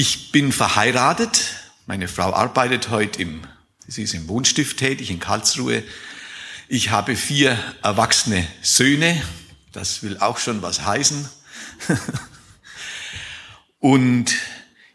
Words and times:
Ich 0.00 0.30
bin 0.30 0.52
verheiratet. 0.52 1.56
Meine 1.86 2.06
Frau 2.06 2.32
arbeitet 2.32 2.88
heute 2.90 3.20
im, 3.20 3.42
sie 3.88 4.04
ist 4.04 4.14
im 4.14 4.28
Wohnstift 4.28 4.76
tätig 4.76 5.10
in 5.10 5.18
Karlsruhe. 5.18 5.82
Ich 6.68 6.90
habe 6.90 7.16
vier 7.16 7.58
erwachsene 7.82 8.46
Söhne. 8.62 9.20
Das 9.72 10.04
will 10.04 10.16
auch 10.18 10.38
schon 10.38 10.62
was 10.62 10.86
heißen. 10.86 11.28
Und 13.80 14.36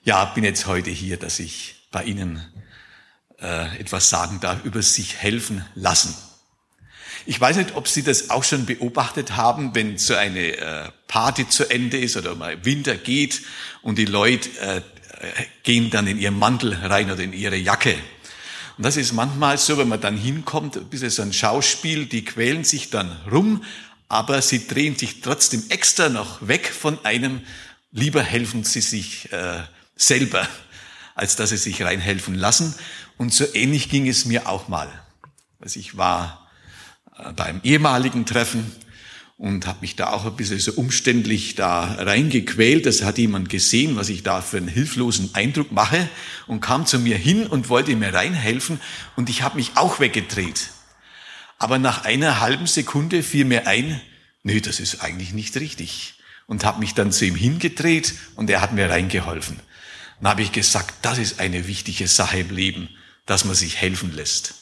ja, 0.06 0.24
bin 0.24 0.46
jetzt 0.46 0.68
heute 0.68 0.90
hier, 0.90 1.18
dass 1.18 1.40
ich 1.40 1.76
bei 1.92 2.06
Ihnen 2.06 2.42
äh, 3.42 3.78
etwas 3.78 4.08
sagen 4.08 4.40
darf 4.40 4.64
über 4.64 4.82
sich 4.82 5.18
helfen 5.18 5.66
lassen. 5.76 6.16
Ich 7.26 7.40
weiß 7.40 7.58
nicht, 7.58 7.76
ob 7.76 7.90
Sie 7.90 8.04
das 8.04 8.30
auch 8.30 8.44
schon 8.44 8.66
beobachtet 8.66 9.36
haben, 9.36 9.76
wenn 9.76 9.98
so 9.98 10.16
eine 10.16 10.58
äh, 10.58 10.92
Party 11.08 11.48
zu 11.48 11.70
Ende 11.70 11.98
ist 11.98 12.18
oder 12.18 12.36
mal 12.36 12.64
Winter 12.66 12.96
geht 12.96 13.42
und 13.82 13.98
die 13.98 14.06
Leute 14.06 14.50
äh, 14.60 14.82
gehen 15.64 15.90
dann 15.90 16.08
in 16.08 16.20
ihren 16.20 16.38
Mantel 16.38 16.74
rein 16.74 17.12
oder 17.12 17.22
in 17.22 17.34
ihre 17.34 17.56
Jacke. 17.56 17.96
Und 18.78 18.86
das 18.86 18.98
ist 18.98 19.14
manchmal 19.14 19.58
so, 19.58 19.78
wenn 19.78 19.88
man 19.88 20.02
dann 20.02 20.18
hinkommt, 20.18 20.78
ein 20.78 20.86
bisschen 20.86 21.10
so 21.10 21.22
ein 21.22 21.34
Schauspiel, 21.34 22.06
die 22.08 22.26
quälen 22.26 22.64
sich 22.64 22.90
dann 22.90 23.16
rum, 23.32 23.64
aber 24.10 24.42
sie 24.42 24.68
drehen 24.68 24.96
sich 24.98 25.22
trotzdem 25.22 25.64
extra 25.70 26.10
noch 26.10 26.48
weg 26.48 26.68
von 26.68 27.04
einem. 27.06 27.42
Lieber 27.92 28.24
helfen 28.24 28.64
sie 28.64 28.82
sich 28.82 29.32
äh, 29.32 29.62
selber, 29.96 30.48
als 31.16 31.36
dass 31.36 31.50
sie 31.50 31.58
sich 31.58 31.84
reinhelfen 31.84 32.36
lassen. 32.36 32.74
Und 33.18 33.34
so 33.34 33.46
ähnlich 33.54 33.90
ging 33.90 34.08
es 34.08 34.26
mir 34.26 34.50
auch 34.50 34.68
mal. 34.68 34.90
Also 35.60 35.80
ich 35.80 35.98
war 35.98 36.50
äh, 37.18 37.32
beim 37.34 37.62
ehemaligen 37.64 38.26
Treffen 38.26 38.72
und 39.38 39.66
habe 39.66 39.80
mich 39.82 39.96
da 39.96 40.12
auch 40.12 40.26
ein 40.26 40.36
bisschen 40.36 40.60
so 40.60 40.74
umständlich 40.74 41.56
da 41.56 41.96
reingequält. 41.96 42.86
Das 42.86 43.04
hat 43.04 43.18
jemand 43.18 43.50
gesehen, 43.50 43.96
was 43.96 44.10
ich 44.10 44.24
da 44.24 44.42
für 44.42 44.58
einen 44.58 44.68
hilflosen 44.68 45.34
Eindruck 45.34 45.72
mache 45.72 46.08
und 46.48 46.62
kam 46.62 46.86
zu 46.86 47.00
mir 47.00 47.18
hin 47.18 47.48
und 47.48 47.70
wollte 47.70 47.96
mir 47.96 48.14
reinhelfen 48.14 48.80
und 49.16 49.30
ich 49.30 49.42
habe 49.42 49.58
mich 49.58 49.72
auch 49.76 50.00
weggedreht. 50.00 50.70
Aber 51.58 51.80
nach 51.80 52.06
einer 52.06 52.40
halben 52.42 52.68
Sekunde 52.68 53.24
fiel 53.24 53.46
mir 53.46 53.68
ein, 53.68 54.02
nö, 54.44 54.60
das 54.62 54.80
ist 54.80 55.02
eigentlich 55.02 55.34
nicht 55.34 55.56
richtig 55.58 56.16
und 56.46 56.66
habe 56.66 56.80
mich 56.80 56.94
dann 56.94 57.12
zu 57.12 57.26
ihm 57.26 57.36
hingedreht 57.36 58.14
und 58.36 58.50
er 58.50 58.62
hat 58.62 58.74
mir 58.74 58.90
reingeholfen. 58.90 59.60
Dann 60.20 60.30
habe 60.30 60.42
ich 60.42 60.52
gesagt, 60.52 60.94
das 61.02 61.18
ist 61.18 61.40
eine 61.40 61.68
wichtige 61.68 62.08
Sache 62.08 62.40
im 62.40 62.50
Leben, 62.50 62.90
dass 63.26 63.46
man 63.46 63.56
sich 63.56 63.78
helfen 63.78 64.14
lässt. 64.14 64.54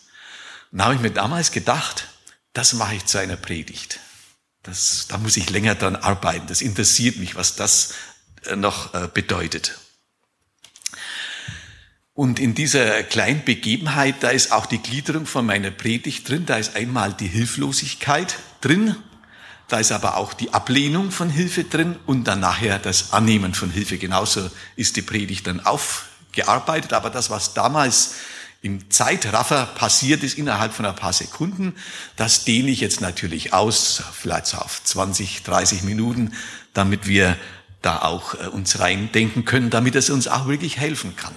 Dann 0.72 0.83
habe 0.83 0.95
ich 0.95 1.02
mir 1.02 1.11
damals 1.11 1.52
gedacht, 1.52 2.08
das 2.53 2.73
mache 2.73 2.95
ich 2.95 3.06
zu 3.06 3.17
einer 3.17 3.35
Predigt. 3.35 4.00
Das, 4.63 5.07
da 5.07 5.17
muss 5.17 5.37
ich 5.37 5.49
länger 5.49 5.75
dran 5.75 5.95
arbeiten. 5.95 6.47
Das 6.47 6.61
interessiert 6.61 7.17
mich, 7.17 7.35
was 7.35 7.55
das 7.55 7.93
äh, 8.45 8.55
noch 8.55 8.93
äh, 8.93 9.07
bedeutet. 9.11 9.79
Und 12.13 12.39
in 12.39 12.53
dieser 12.53 13.03
kleinen 13.03 13.43
Begebenheit, 13.43 14.15
da 14.21 14.29
ist 14.29 14.51
auch 14.51 14.65
die 14.65 14.77
Gliederung 14.77 15.25
von 15.25 15.45
meiner 15.45 15.71
Predigt 15.71 16.29
drin. 16.29 16.45
Da 16.45 16.57
ist 16.57 16.75
einmal 16.75 17.13
die 17.13 17.27
Hilflosigkeit 17.27 18.37
drin. 18.59 18.95
Da 19.67 19.79
ist 19.79 19.91
aber 19.91 20.17
auch 20.17 20.33
die 20.33 20.53
Ablehnung 20.53 21.11
von 21.11 21.29
Hilfe 21.29 21.63
drin 21.63 21.97
und 22.05 22.25
dann 22.25 22.41
nachher 22.41 22.77
das 22.77 23.13
Annehmen 23.13 23.53
von 23.53 23.71
Hilfe. 23.71 23.97
Genauso 23.97 24.51
ist 24.75 24.97
die 24.97 25.01
Predigt 25.01 25.47
dann 25.47 25.61
aufgearbeitet. 25.61 26.93
Aber 26.93 27.09
das, 27.09 27.29
was 27.29 27.53
damals 27.53 28.15
im 28.61 28.91
Zeitraffer 28.91 29.65
passiert 29.65 30.21
ist 30.23 30.37
innerhalb 30.37 30.73
von 30.73 30.85
ein 30.85 30.95
paar 30.95 31.13
Sekunden. 31.13 31.75
Das 32.15 32.45
dehne 32.45 32.69
ich 32.69 32.79
jetzt 32.79 33.01
natürlich 33.01 33.53
aus, 33.53 34.03
vielleicht 34.13 34.45
so 34.45 34.57
auf 34.57 34.83
20, 34.83 35.41
30 35.43 35.81
Minuten, 35.81 36.33
damit 36.73 37.07
wir 37.07 37.37
da 37.81 38.03
auch 38.03 38.35
äh, 38.35 38.47
uns 38.47 38.79
reindenken 38.79 39.45
können, 39.45 39.71
damit 39.71 39.95
es 39.95 40.11
uns 40.11 40.27
auch 40.27 40.47
wirklich 40.47 40.77
helfen 40.77 41.15
kann. 41.15 41.33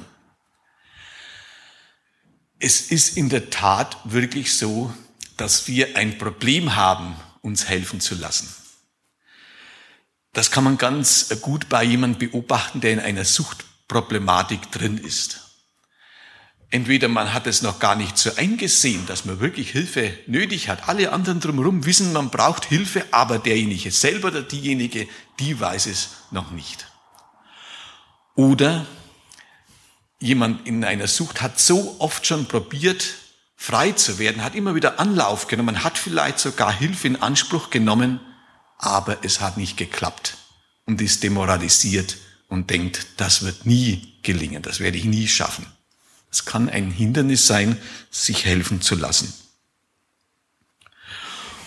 Es 2.58 2.82
ist 2.82 3.16
in 3.16 3.30
der 3.30 3.48
Tat 3.48 3.96
wirklich 4.04 4.56
so, 4.56 4.92
dass 5.38 5.66
wir 5.66 5.96
ein 5.96 6.18
Problem 6.18 6.76
haben, 6.76 7.16
uns 7.40 7.68
helfen 7.68 8.00
zu 8.00 8.14
lassen. 8.14 8.54
Das 10.34 10.50
kann 10.50 10.64
man 10.64 10.78
ganz 10.78 11.28
gut 11.40 11.68
bei 11.68 11.84
jemandem 11.84 12.30
beobachten, 12.30 12.80
der 12.80 12.92
in 12.92 13.00
einer 13.00 13.24
Suchtproblematik 13.24 14.70
drin 14.72 14.98
ist. 14.98 15.43
Entweder 16.74 17.06
man 17.06 17.32
hat 17.32 17.46
es 17.46 17.62
noch 17.62 17.78
gar 17.78 17.94
nicht 17.94 18.18
so 18.18 18.34
eingesehen, 18.34 19.06
dass 19.06 19.24
man 19.24 19.38
wirklich 19.38 19.70
Hilfe 19.70 20.12
nötig 20.26 20.68
hat. 20.68 20.88
Alle 20.88 21.12
anderen 21.12 21.38
drumherum 21.38 21.86
wissen, 21.86 22.12
man 22.12 22.30
braucht 22.30 22.64
Hilfe, 22.64 23.04
aber 23.12 23.38
derjenige 23.38 23.92
selber 23.92 24.26
oder 24.26 24.42
diejenige, 24.42 25.06
die 25.38 25.60
weiß 25.60 25.86
es 25.86 26.08
noch 26.32 26.50
nicht. 26.50 26.88
Oder 28.34 28.86
jemand 30.18 30.66
in 30.66 30.84
einer 30.84 31.06
Sucht 31.06 31.42
hat 31.42 31.60
so 31.60 31.94
oft 32.00 32.26
schon 32.26 32.46
probiert, 32.46 33.04
frei 33.54 33.92
zu 33.92 34.18
werden, 34.18 34.42
hat 34.42 34.56
immer 34.56 34.74
wieder 34.74 34.98
Anlauf 34.98 35.46
genommen, 35.46 35.84
hat 35.84 35.96
vielleicht 35.96 36.40
sogar 36.40 36.76
Hilfe 36.76 37.06
in 37.06 37.22
Anspruch 37.22 37.70
genommen, 37.70 38.18
aber 38.78 39.18
es 39.22 39.40
hat 39.40 39.58
nicht 39.58 39.76
geklappt 39.76 40.38
und 40.86 41.00
ist 41.00 41.22
demoralisiert 41.22 42.16
und 42.48 42.70
denkt, 42.70 43.06
das 43.18 43.44
wird 43.44 43.64
nie 43.64 44.18
gelingen, 44.24 44.62
das 44.62 44.80
werde 44.80 44.98
ich 44.98 45.04
nie 45.04 45.28
schaffen. 45.28 45.66
Es 46.34 46.44
kann 46.44 46.68
ein 46.68 46.90
Hindernis 46.90 47.46
sein, 47.46 47.80
sich 48.10 48.44
helfen 48.44 48.80
zu 48.80 48.96
lassen. 48.96 49.32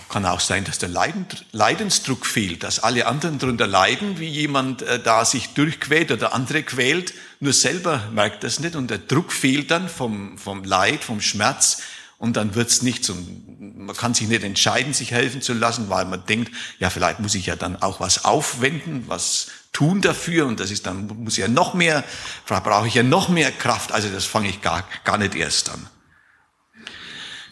Kann 0.10 0.26
auch 0.26 0.42
sein, 0.42 0.66
dass 0.66 0.78
der 0.78 0.90
Leidensdruck 0.90 2.26
fehlt, 2.26 2.64
dass 2.64 2.80
alle 2.80 3.08
anderen 3.08 3.40
darunter 3.40 3.66
leiden, 3.66 4.20
wie 4.20 4.28
jemand 4.28 4.82
äh, 4.82 5.02
da 5.02 5.24
sich 5.24 5.54
durchquält 5.54 6.12
oder 6.12 6.34
andere 6.34 6.64
quält, 6.64 7.14
nur 7.40 7.54
selber 7.54 8.10
merkt 8.12 8.44
das 8.44 8.60
nicht 8.60 8.76
und 8.76 8.90
der 8.90 8.98
Druck 8.98 9.32
fehlt 9.32 9.72
dann 9.72 9.88
vom, 9.88 10.38
vom 10.38 10.66
Leid, 10.66 11.02
vom 11.02 11.22
Schmerz 11.22 11.82
und 12.18 12.36
dann 12.36 12.54
wird's 12.54 12.82
nichts 12.82 13.10
und 13.10 13.78
man 13.78 13.96
kann 13.96 14.16
sich 14.16 14.28
nicht 14.28 14.44
entscheiden, 14.44 14.94
sich 14.94 15.12
helfen 15.12 15.42
zu 15.42 15.54
lassen, 15.54 15.90
weil 15.90 16.04
man 16.04 16.26
denkt, 16.26 16.52
ja, 16.78 16.90
vielleicht 16.90 17.22
muss 17.22 17.36
ich 17.36 17.46
ja 17.46 17.56
dann 17.56 17.82
auch 17.82 18.02
was 18.02 18.26
aufwenden, 18.26 19.06
was 19.08 19.48
tun 19.72 20.02
dafür 20.02 20.48
und 20.48 20.60
das 20.60 20.72
ist 20.72 20.86
dann, 20.86 21.08
muss 21.08 21.34
ich 21.34 21.40
ja 21.40 21.48
noch 21.48 21.74
mehr, 21.74 22.04
brauche 22.46 22.88
ich 22.88 22.96
ja 22.96 23.04
noch 23.04 23.30
mehr 23.30 23.52
Kraft, 23.52 23.92
also 23.92 24.10
das 24.10 24.26
fange 24.26 24.50
ich 24.50 24.62
gar, 24.62 24.88
gar 25.04 25.18
nicht 25.18 25.36
erst 25.36 25.70
an. 25.70 25.88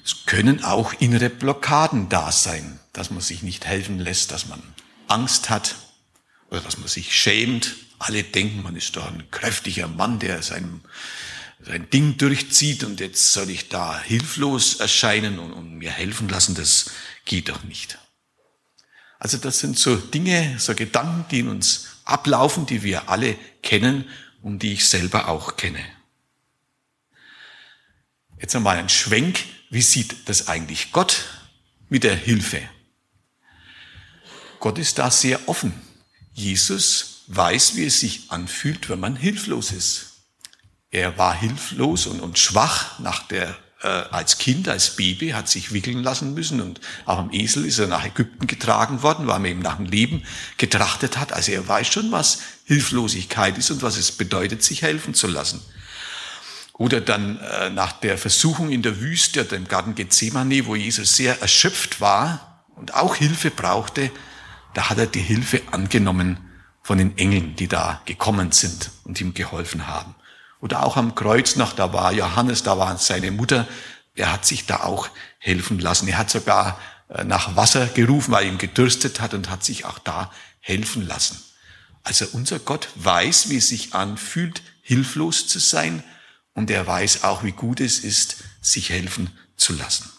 Es 0.04 0.26
können 0.28 0.64
auch 0.64 0.94
innere 1.00 1.30
Blockaden 1.30 2.10
da 2.10 2.32
sein, 2.32 2.80
dass 2.94 3.10
man 3.10 3.22
sich 3.22 3.42
nicht 3.42 3.66
helfen 3.66 4.00
lässt, 4.00 4.32
dass 4.32 4.48
man 4.48 4.62
Angst 5.08 5.50
hat 5.50 5.76
oder 6.52 6.62
dass 6.62 6.78
man 6.78 6.88
sich 6.88 7.16
schämt. 7.16 7.76
Alle 7.98 8.24
denken, 8.24 8.62
man 8.62 8.76
ist 8.76 8.96
doch 8.96 9.08
ein 9.08 9.30
kräftiger 9.32 9.88
Mann, 9.88 10.20
der 10.20 10.44
sein, 10.44 10.82
sein 11.60 11.90
Ding 11.90 12.18
durchzieht 12.18 12.84
und 12.84 13.00
jetzt 13.00 13.34
soll 13.34 13.50
ich 13.50 13.70
da 13.70 14.00
hilflos 14.00 14.76
erscheinen 14.76 15.40
und, 15.40 15.54
und 15.54 15.76
mir 15.76 15.92
helfen 15.92 16.30
lassen, 16.30 16.54
das 16.54 16.92
geht 17.26 17.50
doch 17.50 17.64
nicht. 17.64 17.98
Also 19.18 19.38
das 19.38 19.60
sind 19.60 19.80
so 19.80 19.96
Dinge, 19.96 20.58
so 20.60 20.76
Gedanken, 20.76 21.26
die 21.32 21.40
in 21.40 21.48
uns 21.48 21.95
ablaufen, 22.06 22.66
die 22.66 22.84
wir 22.84 23.10
alle 23.10 23.38
kennen 23.62 24.08
und 24.42 24.60
die 24.60 24.74
ich 24.74 24.88
selber 24.88 25.28
auch 25.28 25.58
kenne. 25.58 25.84
Jetzt 28.40 28.56
einmal 28.56 28.78
ein 28.78 28.90
Schwenk. 28.90 29.40
Wie 29.70 29.82
sieht 29.82 30.30
das 30.30 30.48
eigentlich 30.48 30.92
Gott 30.92 31.26
mit 31.90 32.04
der 32.04 32.16
Hilfe? 32.16 32.62
Gott 34.60 34.78
ist 34.78 35.00
da 35.00 35.12
sehr 35.12 35.50
offen. 35.50 35.74
Jesus 36.34 37.24
weiß, 37.28 37.76
wie 37.76 37.86
es 37.86 38.00
sich 38.00 38.32
anfühlt, 38.32 38.90
wenn 38.90 39.00
man 39.00 39.16
hilflos 39.16 39.72
ist. 39.72 40.14
Er 40.92 41.18
war 41.18 41.34
hilflos 41.34 42.08
und, 42.08 42.20
und 42.20 42.38
schwach 42.38 43.00
nach 43.00 43.28
der 43.28 43.58
äh, 43.86 44.08
als 44.10 44.40
Kind, 44.40 44.68
als 44.68 44.96
Baby, 44.96 45.30
hat 45.30 45.48
sich 45.48 45.72
wickeln 45.72 46.02
lassen 46.02 46.34
müssen 46.34 46.60
und 46.60 46.82
auch 47.06 47.20
am 47.20 47.32
Esel 47.32 47.66
ist 47.66 47.78
er 47.78 47.88
nach 47.88 48.04
Ägypten 48.04 48.48
getragen 48.48 49.04
worden, 49.04 49.28
weil 49.28 49.40
man 49.40 49.52
ihm 49.52 49.60
nach 49.60 49.78
dem 49.78 49.86
Leben 49.86 50.24
getrachtet 50.58 51.20
hat. 51.20 51.34
Also 51.34 51.52
er 51.52 51.68
weiß 51.68 51.88
schon, 51.88 52.12
was 52.12 52.40
Hilflosigkeit 52.66 53.58
ist 53.58 53.70
und 53.70 53.84
was 53.84 53.98
es 53.98 54.12
bedeutet, 54.12 54.64
sich 54.64 54.82
helfen 54.82 55.14
zu 55.14 55.28
lassen. 55.28 55.62
Oder 56.74 57.00
dann 57.00 57.38
äh, 57.40 57.70
nach 57.70 57.92
der 57.94 58.18
Versuchung 58.18 58.72
in 58.72 58.82
der 58.82 59.00
Wüste 59.00 59.46
oder 59.46 59.56
im 59.56 59.68
Garten 59.68 59.94
Gethsemane, 59.94 60.66
wo 60.66 60.76
Jesus 60.76 61.16
sehr 61.16 61.40
erschöpft 61.42 62.02
war 62.02 62.66
und 62.76 62.96
auch 62.96 63.16
Hilfe 63.16 63.52
brauchte, 63.52 64.12
da 64.74 64.90
hat 64.90 64.98
er 64.98 65.08
die 65.08 65.22
Hilfe 65.22 65.62
angenommen 65.72 66.38
von 66.82 66.98
den 66.98 67.18
Engeln, 67.18 67.56
die 67.56 67.68
da 67.68 68.02
gekommen 68.06 68.52
sind 68.52 68.90
und 69.04 69.22
ihm 69.22 69.34
geholfen 69.34 69.88
haben. 69.88 70.16
Oder 70.62 70.84
auch 70.84 70.98
am 70.98 71.16
Kreuz 71.16 71.56
noch, 71.56 71.74
da 71.74 71.94
war 71.94 72.12
Johannes, 72.14 72.64
da 72.64 72.78
war 72.78 72.98
seine 72.98 73.32
Mutter, 73.32 73.68
er 74.16 74.32
hat 74.32 74.46
sich 74.46 74.66
da 74.66 74.82
auch 74.82 75.10
helfen 75.38 75.80
lassen. 75.80 76.08
Er 76.08 76.18
hat 76.18 76.30
sogar 76.30 76.80
äh, 77.10 77.24
nach 77.24 77.56
Wasser 77.56 77.88
gerufen, 77.88 78.32
weil 78.32 78.46
er 78.46 78.52
ihm 78.52 78.58
gedürstet 78.58 79.20
hat 79.20 79.34
und 79.34 79.50
hat 79.50 79.64
sich 79.64 79.86
auch 79.86 80.00
da 80.00 80.32
helfen 80.60 81.06
lassen. 81.06 81.40
Also 82.04 82.26
unser 82.34 82.60
Gott 82.60 82.88
weiß, 82.96 83.50
wie 83.50 83.58
es 83.58 83.70
sich 83.70 83.94
anfühlt, 83.94 84.62
hilflos 84.82 85.48
zu 85.48 85.60
sein 85.60 86.04
und 86.54 86.72
er 86.72 86.88
weiß 86.88 87.24
auch, 87.24 87.44
wie 87.44 87.52
gut 87.52 87.80
es 87.80 88.00
ist, 88.00 88.38
sich 88.62 88.90
helfen 88.90 89.32
zu 89.58 89.74
lassen. 89.74 90.10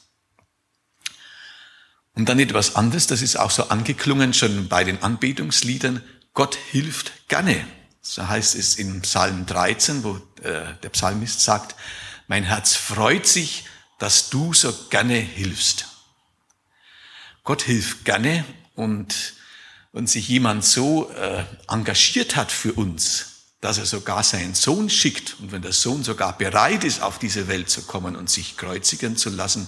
Und 2.15 2.29
dann 2.29 2.39
etwas 2.39 2.77
anderes, 2.77 3.07
das 3.07 3.23
ist 3.23 3.37
auch 3.37 3.51
so 3.51 3.69
angeklungen 3.69 4.35
schon 4.35 4.69
bei 4.69 4.85
den 4.85 5.03
Anbetungsliedern. 5.03 6.03
Gott 6.35 6.57
hilft 6.71 7.29
gerne 7.29 7.65
So 8.09 8.27
heißt 8.27 8.55
es 8.55 8.77
in 8.77 9.03
Psalm 9.03 9.47
13, 9.47 10.05
wo 10.05 10.17
äh, 10.41 10.75
der 10.81 10.91
Psalmist 10.91 11.41
sagt, 11.41 11.75
mein 12.29 12.45
Herz 12.45 12.77
freut 12.77 13.27
sich, 13.27 13.65
dass 13.99 14.31
du 14.31 14.55
so 14.55 14.73
gerne 14.91 15.17
hilfst. 15.17 15.87
Gott 17.43 17.63
hilft 17.63 18.05
gerne 18.05 18.45
und 18.77 19.35
wenn 19.93 20.07
sich 20.07 20.29
jemand 20.29 20.65
so 20.65 21.11
äh, 21.11 21.45
engagiert 21.67 22.37
hat 22.37 22.53
für 22.53 22.75
uns, 22.75 23.27
dass 23.61 23.79
er 23.79 23.87
sogar 23.87 24.23
seinen 24.23 24.55
Sohn 24.55 24.89
schickt 24.89 25.37
und 25.41 25.51
wenn 25.51 25.63
der 25.63 25.73
Sohn 25.73 26.05
sogar 26.05 26.39
bereit 26.39 26.85
ist, 26.85 27.03
auf 27.03 27.19
diese 27.19 27.49
Welt 27.49 27.69
zu 27.71 27.83
kommen 27.83 28.15
und 28.15 28.31
sich 28.31 28.57
kreuzigen 28.57 29.17
zu 29.17 29.31
lassen, 29.31 29.67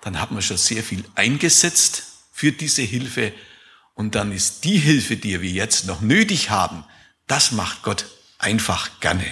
dann 0.00 0.18
hat 0.18 0.30
man 0.30 0.40
schon 0.40 0.56
sehr 0.56 0.82
viel 0.82 1.04
eingesetzt 1.14 2.04
für 2.32 2.52
diese 2.52 2.82
Hilfe 2.82 3.34
und 3.92 4.14
dann 4.14 4.32
ist 4.32 4.64
die 4.64 4.78
Hilfe, 4.78 5.18
die 5.18 5.42
wir 5.42 5.50
jetzt 5.50 5.84
noch 5.84 6.00
nötig 6.00 6.48
haben, 6.48 6.82
das 7.26 7.52
macht 7.52 7.82
Gott 7.82 8.06
einfach 8.38 9.00
gerne. 9.00 9.26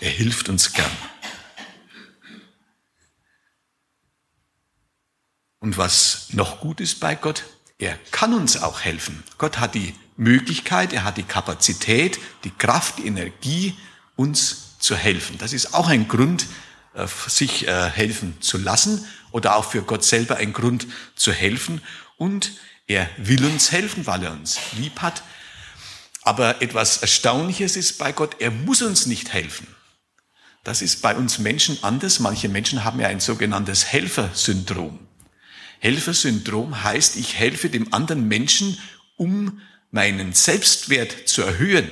Er 0.00 0.10
hilft 0.10 0.48
uns 0.48 0.72
gern. 0.72 0.90
Und 5.58 5.76
was 5.76 6.28
noch 6.30 6.60
gut 6.60 6.80
ist 6.80 7.00
bei 7.00 7.14
Gott, 7.14 7.44
er 7.78 7.96
kann 8.10 8.34
uns 8.34 8.56
auch 8.62 8.80
helfen. 8.80 9.22
Gott 9.38 9.58
hat 9.58 9.74
die 9.74 9.94
Möglichkeit, 10.16 10.92
er 10.92 11.04
hat 11.04 11.16
die 11.16 11.22
Kapazität, 11.22 12.18
die 12.44 12.50
Kraft, 12.50 12.98
die 12.98 13.06
Energie, 13.06 13.76
uns 14.16 14.78
zu 14.78 14.96
helfen. 14.96 15.38
Das 15.38 15.52
ist 15.52 15.74
auch 15.74 15.88
ein 15.88 16.08
Grund, 16.08 16.46
äh, 16.94 17.06
sich 17.28 17.66
äh, 17.66 17.90
helfen 17.90 18.40
zu 18.40 18.58
lassen 18.58 19.06
oder 19.30 19.56
auch 19.56 19.70
für 19.70 19.82
Gott 19.82 20.04
selber 20.04 20.36
ein 20.36 20.52
Grund 20.52 20.86
zu 21.14 21.32
helfen. 21.32 21.80
Und 22.16 22.52
er 22.86 23.08
will 23.16 23.44
uns 23.44 23.72
helfen, 23.72 24.06
weil 24.06 24.24
er 24.24 24.32
uns 24.32 24.58
lieb 24.72 25.00
hat. 25.00 25.22
Aber 26.30 26.62
etwas 26.62 26.98
Erstaunliches 26.98 27.74
ist 27.74 27.98
bei 27.98 28.12
Gott, 28.12 28.36
er 28.38 28.52
muss 28.52 28.82
uns 28.82 29.06
nicht 29.06 29.32
helfen. 29.32 29.66
Das 30.62 30.80
ist 30.80 31.02
bei 31.02 31.16
uns 31.16 31.40
Menschen 31.40 31.82
anders. 31.82 32.20
Manche 32.20 32.48
Menschen 32.48 32.84
haben 32.84 33.00
ja 33.00 33.08
ein 33.08 33.18
sogenanntes 33.18 33.86
Helfersyndrom. 33.86 35.00
Helfersyndrom 35.80 36.84
heißt, 36.84 37.16
ich 37.16 37.34
helfe 37.34 37.68
dem 37.68 37.92
anderen 37.92 38.28
Menschen, 38.28 38.78
um 39.16 39.60
meinen 39.90 40.32
Selbstwert 40.32 41.28
zu 41.28 41.42
erhöhen, 41.42 41.90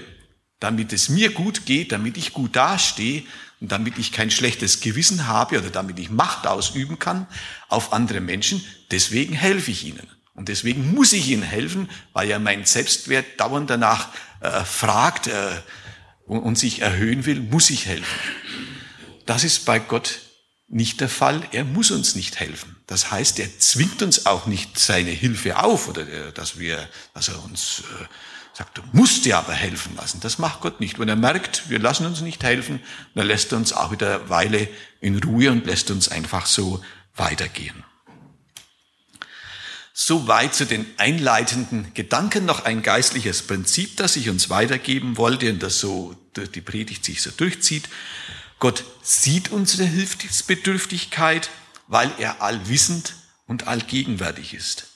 damit 0.60 0.92
es 0.92 1.08
mir 1.08 1.32
gut 1.32 1.66
geht, 1.66 1.90
damit 1.90 2.16
ich 2.16 2.32
gut 2.32 2.54
dastehe 2.54 3.24
und 3.60 3.72
damit 3.72 3.98
ich 3.98 4.12
kein 4.12 4.30
schlechtes 4.30 4.78
Gewissen 4.78 5.26
habe 5.26 5.58
oder 5.58 5.70
damit 5.70 5.98
ich 5.98 6.10
Macht 6.10 6.46
ausüben 6.46 7.00
kann 7.00 7.26
auf 7.68 7.92
andere 7.92 8.20
Menschen. 8.20 8.64
Deswegen 8.92 9.34
helfe 9.34 9.72
ich 9.72 9.84
ihnen. 9.84 10.06
Und 10.38 10.48
deswegen 10.48 10.94
muss 10.94 11.12
ich 11.12 11.30
ihnen 11.30 11.42
helfen, 11.42 11.90
weil 12.12 12.28
ja 12.28 12.38
mein 12.38 12.64
Selbstwert 12.64 13.40
dauernd 13.40 13.68
danach 13.70 14.10
äh, 14.40 14.64
fragt 14.64 15.26
äh, 15.26 15.50
und, 16.26 16.40
und 16.40 16.58
sich 16.58 16.80
erhöhen 16.80 17.26
will, 17.26 17.40
muss 17.40 17.70
ich 17.70 17.86
helfen. 17.86 18.18
Das 19.26 19.44
ist 19.44 19.64
bei 19.64 19.78
Gott 19.78 20.20
nicht 20.68 21.00
der 21.00 21.08
Fall. 21.08 21.42
Er 21.52 21.64
muss 21.64 21.90
uns 21.90 22.14
nicht 22.14 22.38
helfen. 22.38 22.76
Das 22.86 23.10
heißt, 23.10 23.38
er 23.40 23.58
zwingt 23.58 24.02
uns 24.02 24.26
auch 24.26 24.46
nicht 24.46 24.78
seine 24.78 25.10
Hilfe 25.10 25.58
auf 25.62 25.88
oder 25.88 26.02
äh, 26.02 26.32
dass 26.32 26.58
wir, 26.58 26.88
dass 27.14 27.28
er 27.28 27.42
uns 27.44 27.80
äh, 27.80 28.04
sagt, 28.58 28.76
du 28.76 28.82
musst 28.92 29.24
dir 29.24 29.38
aber 29.38 29.54
helfen 29.54 29.96
lassen. 29.96 30.20
Das 30.20 30.38
macht 30.38 30.60
Gott 30.60 30.80
nicht. 30.80 30.98
Wenn 30.98 31.08
er 31.08 31.16
merkt, 31.16 31.70
wir 31.70 31.78
lassen 31.78 32.06
uns 32.06 32.20
nicht 32.20 32.42
helfen, 32.42 32.80
dann 33.14 33.26
lässt 33.26 33.52
er 33.52 33.58
uns 33.58 33.72
auch 33.72 33.92
wieder 33.92 34.20
eine 34.20 34.28
Weile 34.28 34.68
in 35.00 35.22
Ruhe 35.22 35.50
und 35.50 35.66
lässt 35.66 35.90
uns 35.90 36.08
einfach 36.08 36.46
so 36.46 36.82
weitergehen. 37.14 37.84
Soweit 40.00 40.54
zu 40.54 40.64
den 40.64 40.86
einleitenden 40.96 41.92
Gedanken 41.92 42.44
noch 42.44 42.64
ein 42.64 42.82
geistliches 42.82 43.42
Prinzip, 43.42 43.96
das 43.96 44.14
ich 44.14 44.28
uns 44.28 44.48
weitergeben 44.48 45.16
wollte 45.16 45.50
und 45.50 45.60
das 45.60 45.80
so 45.80 46.14
durch 46.34 46.52
die 46.52 46.60
Predigt 46.60 47.04
sich 47.04 47.20
so 47.20 47.32
durchzieht. 47.32 47.88
Gott 48.60 48.84
sieht 49.02 49.50
unsere 49.50 49.82
Hilfsbedürftigkeit, 49.82 51.50
weil 51.88 52.12
er 52.18 52.42
allwissend 52.42 53.14
und 53.48 53.66
allgegenwärtig 53.66 54.54
ist. 54.54 54.86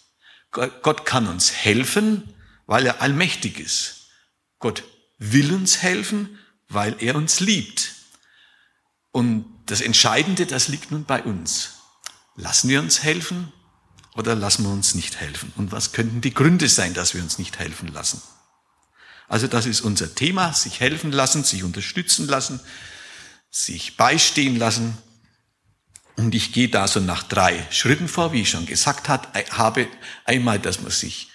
Gott 0.52 1.05
kann 1.05 1.26
uns 1.26 1.50
helfen, 1.50 2.32
weil 2.66 2.87
er 2.87 3.02
allmächtig 3.02 3.58
ist. 3.58 4.06
Gott 4.60 4.84
will 5.19 5.52
uns 5.52 5.82
helfen, 5.82 6.38
weil 6.69 6.94
er 7.00 7.16
uns 7.16 7.40
liebt. 7.40 7.90
Und 9.10 9.46
das 9.66 9.81
Entscheidende, 9.81 10.46
das 10.46 10.69
liegt 10.69 10.93
nun 10.93 11.06
bei 11.06 11.25
uns. 11.25 11.70
Lassen 12.37 12.69
wir 12.69 12.78
uns 12.78 13.02
helfen 13.02 13.52
oder 14.14 14.35
lassen 14.35 14.64
wir 14.64 14.70
uns 14.70 14.94
nicht 14.94 15.20
helfen? 15.20 15.53
Und 15.56 15.73
was 15.73 15.93
könnten 15.93 16.20
die 16.20 16.35
Gründe 16.35 16.69
sein, 16.69 16.94
dass 16.94 17.14
wir 17.14 17.23
uns 17.23 17.38
nicht 17.38 17.59
helfen 17.59 17.88
lassen? 17.88 18.20
Also 19.29 19.47
das 19.47 19.64
ist 19.64 19.81
unser 19.81 20.14
Thema, 20.14 20.53
sich 20.53 20.81
helfen 20.81 21.12
lassen, 21.12 21.44
sich 21.44 21.64
unterstützen 21.64 22.26
lassen, 22.26 22.61
sich 23.50 23.97
beistehen 23.97 24.56
lassen. 24.56 24.99
Und 26.17 26.35
ich 26.35 26.53
gehe 26.53 26.69
da 26.69 26.87
so 26.87 27.00
nach 27.00 27.23
drei 27.23 27.67
Schritten 27.70 28.09
vor, 28.09 28.32
wie 28.32 28.43
ich 28.43 28.50
schon 28.50 28.67
gesagt 28.67 29.09
habe. 29.09 29.88
Einmal, 30.26 30.58
dass 30.58 30.82
man 30.82 30.91
sich, 30.91 31.31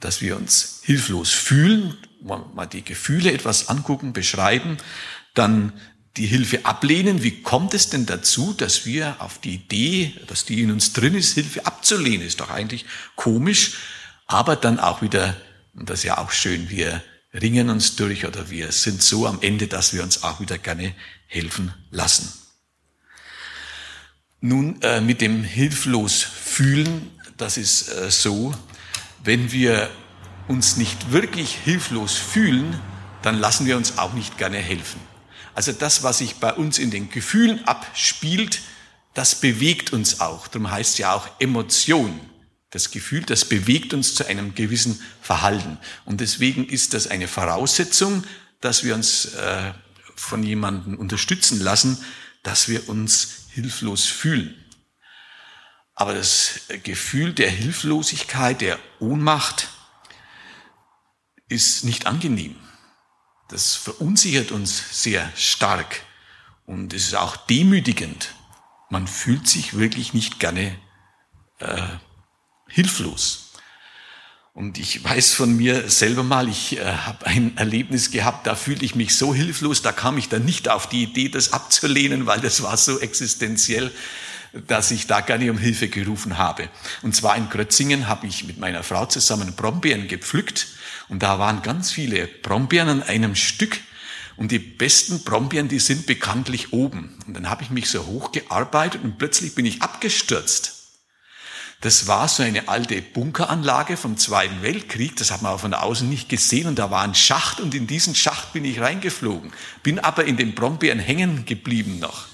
dass 0.00 0.22
wir 0.22 0.36
uns 0.36 0.80
hilflos 0.82 1.30
fühlen, 1.30 1.98
mal 2.22 2.66
die 2.66 2.82
Gefühle 2.82 3.32
etwas 3.32 3.68
angucken, 3.68 4.14
beschreiben, 4.14 4.78
dann 5.34 5.74
die 6.16 6.26
Hilfe 6.26 6.64
ablehnen. 6.64 7.22
Wie 7.22 7.42
kommt 7.42 7.74
es 7.74 7.90
denn 7.90 8.06
dazu, 8.06 8.52
dass 8.52 8.86
wir 8.86 9.16
auf 9.18 9.38
die 9.38 9.54
Idee, 9.54 10.14
dass 10.28 10.44
die 10.44 10.60
in 10.62 10.70
uns 10.70 10.92
drin 10.92 11.14
ist, 11.14 11.34
Hilfe 11.34 11.66
abzulehnen? 11.66 12.26
Ist 12.26 12.40
doch 12.40 12.50
eigentlich 12.50 12.84
komisch. 13.16 13.74
Aber 14.26 14.56
dann 14.56 14.78
auch 14.78 15.02
wieder, 15.02 15.36
und 15.74 15.90
das 15.90 16.00
ist 16.00 16.04
ja 16.04 16.18
auch 16.18 16.30
schön, 16.30 16.70
wir 16.70 17.02
ringen 17.32 17.68
uns 17.68 17.96
durch 17.96 18.26
oder 18.26 18.48
wir 18.48 18.70
sind 18.70 19.02
so 19.02 19.26
am 19.26 19.38
Ende, 19.42 19.66
dass 19.66 19.92
wir 19.92 20.02
uns 20.02 20.22
auch 20.22 20.40
wieder 20.40 20.56
gerne 20.56 20.94
helfen 21.26 21.74
lassen. 21.90 22.32
Nun, 24.40 24.80
äh, 24.82 25.00
mit 25.00 25.20
dem 25.20 25.42
hilflos 25.42 26.22
fühlen, 26.22 27.10
das 27.36 27.56
ist 27.56 27.88
äh, 27.88 28.10
so, 28.10 28.54
wenn 29.24 29.50
wir 29.50 29.90
uns 30.48 30.76
nicht 30.76 31.10
wirklich 31.10 31.56
hilflos 31.56 32.14
fühlen, 32.16 32.78
dann 33.22 33.38
lassen 33.38 33.66
wir 33.66 33.76
uns 33.76 33.98
auch 33.98 34.12
nicht 34.12 34.38
gerne 34.38 34.58
helfen. 34.58 35.00
Also 35.54 35.72
das, 35.72 36.02
was 36.02 36.18
sich 36.18 36.36
bei 36.36 36.52
uns 36.52 36.78
in 36.78 36.90
den 36.90 37.10
Gefühlen 37.10 37.64
abspielt, 37.66 38.60
das 39.14 39.36
bewegt 39.36 39.92
uns 39.92 40.20
auch. 40.20 40.48
Darum 40.48 40.70
heißt 40.70 40.98
ja 40.98 41.14
auch 41.14 41.28
Emotion. 41.38 42.20
Das 42.70 42.90
Gefühl, 42.90 43.22
das 43.22 43.44
bewegt 43.44 43.94
uns 43.94 44.16
zu 44.16 44.26
einem 44.26 44.54
gewissen 44.56 45.00
Verhalten. 45.22 45.78
Und 46.04 46.20
deswegen 46.20 46.66
ist 46.68 46.92
das 46.92 47.06
eine 47.06 47.28
Voraussetzung, 47.28 48.24
dass 48.60 48.82
wir 48.82 48.96
uns 48.96 49.26
äh, 49.26 49.72
von 50.16 50.42
jemandem 50.42 50.98
unterstützen 50.98 51.60
lassen, 51.60 52.04
dass 52.42 52.68
wir 52.68 52.88
uns 52.88 53.46
hilflos 53.50 54.06
fühlen. 54.06 54.56
Aber 55.94 56.14
das 56.14 56.62
Gefühl 56.82 57.32
der 57.32 57.50
Hilflosigkeit, 57.50 58.60
der 58.60 58.80
Ohnmacht 58.98 59.68
ist 61.48 61.84
nicht 61.84 62.06
angenehm. 62.06 62.56
Das 63.48 63.74
verunsichert 63.74 64.52
uns 64.52 65.02
sehr 65.02 65.30
stark 65.36 66.02
und 66.66 66.94
es 66.94 67.08
ist 67.08 67.14
auch 67.14 67.36
demütigend. 67.36 68.34
Man 68.88 69.06
fühlt 69.06 69.46
sich 69.46 69.74
wirklich 69.76 70.14
nicht 70.14 70.40
gerne 70.40 70.78
äh, 71.58 71.82
hilflos. 72.68 73.52
Und 74.54 74.78
ich 74.78 75.02
weiß 75.02 75.34
von 75.34 75.56
mir 75.56 75.90
selber 75.90 76.22
mal, 76.22 76.48
ich 76.48 76.78
äh, 76.78 76.84
habe 76.84 77.26
ein 77.26 77.56
Erlebnis 77.56 78.12
gehabt, 78.12 78.46
da 78.46 78.54
fühlte 78.54 78.84
ich 78.84 78.94
mich 78.94 79.16
so 79.16 79.34
hilflos, 79.34 79.82
da 79.82 79.90
kam 79.90 80.16
ich 80.16 80.28
dann 80.28 80.44
nicht 80.44 80.68
auf 80.68 80.88
die 80.88 81.02
Idee, 81.02 81.28
das 81.28 81.52
abzulehnen, 81.52 82.26
weil 82.26 82.40
das 82.40 82.62
war 82.62 82.76
so 82.76 83.00
existenziell, 83.00 83.90
dass 84.68 84.92
ich 84.92 85.08
da 85.08 85.20
gar 85.20 85.38
nicht 85.38 85.50
um 85.50 85.58
Hilfe 85.58 85.88
gerufen 85.88 86.38
habe. 86.38 86.68
Und 87.02 87.16
zwar 87.16 87.36
in 87.36 87.50
Grötzingen 87.50 88.06
habe 88.06 88.28
ich 88.28 88.44
mit 88.44 88.58
meiner 88.58 88.84
Frau 88.84 89.06
zusammen 89.06 89.54
Brombeeren 89.56 90.06
gepflückt 90.06 90.68
und 91.08 91.22
da 91.22 91.38
waren 91.38 91.62
ganz 91.62 91.92
viele 91.92 92.26
Brombeeren 92.26 92.88
an 92.88 93.02
einem 93.02 93.34
Stück. 93.34 93.80
Und 94.36 94.50
die 94.50 94.58
besten 94.58 95.22
Brombeeren, 95.22 95.68
die 95.68 95.78
sind 95.78 96.06
bekanntlich 96.06 96.72
oben. 96.72 97.16
Und 97.26 97.34
dann 97.34 97.48
habe 97.48 97.62
ich 97.62 97.70
mich 97.70 97.88
so 97.88 98.04
hochgearbeitet 98.04 99.04
und 99.04 99.16
plötzlich 99.16 99.54
bin 99.54 99.64
ich 99.64 99.80
abgestürzt. 99.80 100.84
Das 101.82 102.06
war 102.06 102.28
so 102.28 102.42
eine 102.42 102.68
alte 102.68 103.00
Bunkeranlage 103.02 103.96
vom 103.96 104.16
Zweiten 104.16 104.62
Weltkrieg. 104.62 105.16
Das 105.16 105.30
hat 105.30 105.42
man 105.42 105.52
auch 105.52 105.60
von 105.60 105.74
außen 105.74 106.08
nicht 106.08 106.28
gesehen. 106.28 106.66
Und 106.66 106.78
da 106.78 106.90
war 106.90 107.02
ein 107.02 107.14
Schacht 107.14 107.60
und 107.60 107.74
in 107.74 107.86
diesen 107.86 108.14
Schacht 108.14 108.52
bin 108.54 108.64
ich 108.64 108.80
reingeflogen. 108.80 109.52
Bin 109.82 109.98
aber 109.98 110.24
in 110.24 110.36
den 110.36 110.54
Brombeeren 110.54 110.98
hängen 110.98 111.44
geblieben 111.44 111.98
noch. 111.98 112.26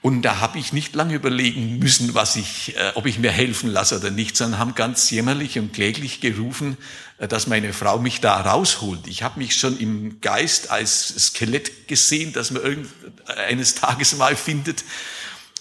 Und 0.00 0.22
da 0.22 0.38
habe 0.38 0.58
ich 0.58 0.72
nicht 0.72 0.94
lange 0.94 1.14
überlegen 1.14 1.78
müssen, 1.80 2.14
was 2.14 2.36
ich, 2.36 2.76
äh, 2.76 2.92
ob 2.94 3.06
ich 3.06 3.18
mir 3.18 3.32
helfen 3.32 3.68
lasse 3.68 3.98
oder 3.98 4.10
nicht, 4.10 4.36
sondern 4.36 4.60
haben 4.60 4.74
ganz 4.76 5.10
jämmerlich 5.10 5.58
und 5.58 5.72
kläglich 5.72 6.20
gerufen, 6.20 6.76
äh, 7.18 7.26
dass 7.26 7.48
meine 7.48 7.72
Frau 7.72 7.98
mich 7.98 8.20
da 8.20 8.40
rausholt. 8.40 9.08
Ich 9.08 9.24
habe 9.24 9.40
mich 9.40 9.56
schon 9.56 9.76
im 9.78 10.20
Geist 10.20 10.70
als 10.70 11.08
Skelett 11.08 11.88
gesehen, 11.88 12.32
dass 12.32 12.52
man 12.52 12.62
irgend, 12.62 12.88
eines 13.26 13.74
Tages 13.74 14.16
mal 14.16 14.36
findet, 14.36 14.84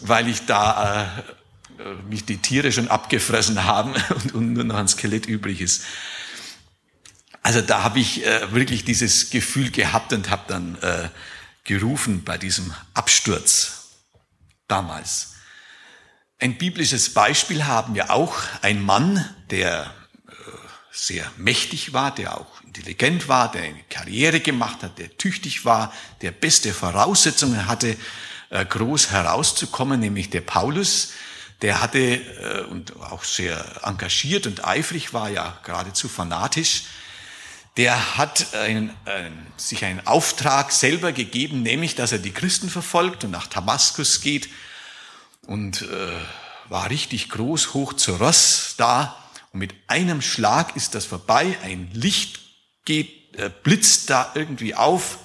weil 0.02 0.28
ich 0.28 0.46
da 0.46 1.24
äh, 1.80 1.82
äh 1.82 1.96
mich 2.08 2.24
die 2.26 2.38
Tiere 2.38 2.72
schon 2.72 2.90
abgefressen 2.90 3.64
haben 3.64 3.96
und, 4.10 4.36
und 4.36 4.54
nur 4.54 4.66
noch 4.66 4.76
ein 4.76 4.88
Skelett 4.88 5.26
übrig 5.26 5.62
ist. 5.62 5.82
Also 7.42 7.62
da 7.62 7.82
habe 7.82 8.00
ich 8.00 8.24
äh, 8.24 8.52
wirklich 8.52 8.86
dieses 8.86 9.32
Gefühl 9.32 9.72
gehabt 9.72 10.14
und 10.14 10.30
habe 10.30 10.44
dann 10.48 10.76
äh, 10.82 11.10
gerufen 11.64 12.24
bei 12.24 12.38
diesem 12.38 12.72
Absturz 12.94 13.77
damals. 14.68 15.34
Ein 16.40 16.58
biblisches 16.58 17.14
Beispiel 17.14 17.66
haben 17.66 17.96
wir 17.96 18.12
auch. 18.12 18.36
Ein 18.62 18.84
Mann, 18.84 19.28
der 19.50 19.94
äh, 20.28 20.32
sehr 20.92 21.32
mächtig 21.38 21.94
war, 21.94 22.14
der 22.14 22.38
auch 22.38 22.62
intelligent 22.62 23.28
war, 23.28 23.52
der 23.52 23.64
eine 23.64 23.84
Karriere 23.90 24.40
gemacht 24.40 24.84
hat, 24.84 25.00
der 25.00 25.18
tüchtig 25.18 25.66
war, 25.66 25.92
der 26.22 26.32
beste 26.32 26.74
Voraussetzungen 26.74 27.66
hatte, 27.66 27.98
äh, 28.50 28.66
groß 28.66 29.10
herauszukommen, 29.12 30.00
nämlich 30.00 30.30
der 30.30 30.42
Paulus. 30.42 31.14
Der 31.64 31.82
hatte 31.82 32.00
äh, 32.00 32.62
und 32.70 32.96
auch 32.98 33.24
sehr 33.24 33.66
engagiert 33.84 34.46
und 34.46 34.64
eifrig 34.64 35.14
war, 35.14 35.30
ja 35.30 35.58
geradezu 35.64 36.08
fanatisch. 36.08 36.84
Der 37.78 38.18
hat 38.18 38.56
ein, 38.56 38.92
ein, 39.06 39.48
sich 39.56 39.86
einen 39.86 40.06
Auftrag 40.08 40.72
selber 40.72 41.12
gegeben, 41.12 41.62
nämlich, 41.62 41.94
dass 41.94 42.12
er 42.12 42.18
die 42.18 42.32
Christen 42.32 42.70
verfolgt 42.70 43.24
und 43.24 43.32
nach 43.32 43.46
Damaskus 43.46 44.22
geht 44.22 44.50
und 45.44 45.84
äh, 45.84 46.12
war 46.70 46.90
richtig 46.90 47.30
groß, 47.30 47.76
hoch 47.76 47.94
zu 47.94 48.16
Ross 48.16 48.74
da. 48.78 49.16
Und 49.54 49.60
mit 49.60 49.76
einem 49.88 50.24
Schlag 50.24 50.76
ist 50.76 50.96
das 50.96 51.06
vorbei. 51.06 51.56
Ein 51.64 51.90
Licht 51.94 52.40
geht, 52.84 53.36
äh, 53.38 53.52
blitzt 53.64 54.10
da 54.10 54.32
irgendwie 54.34 54.74
auf 54.74 55.20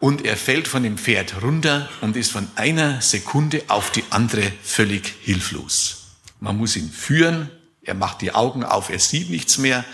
und 0.00 0.24
er 0.24 0.36
fällt 0.36 0.66
von 0.66 0.82
dem 0.82 0.98
Pferd 0.98 1.42
runter 1.42 1.88
und 2.00 2.16
ist 2.16 2.32
von 2.32 2.48
einer 2.56 3.00
Sekunde 3.00 3.62
auf 3.68 3.92
die 3.92 4.02
andere 4.10 4.52
völlig 4.64 5.14
hilflos. 5.22 6.08
Man 6.40 6.58
muss 6.58 6.74
ihn 6.74 6.90
führen, 6.90 7.50
er 7.82 7.94
macht 7.94 8.20
die 8.20 8.34
Augen 8.34 8.64
auf, 8.64 8.90
er 8.90 8.98
sieht 8.98 9.30
nichts 9.30 9.58
mehr. 9.58 9.84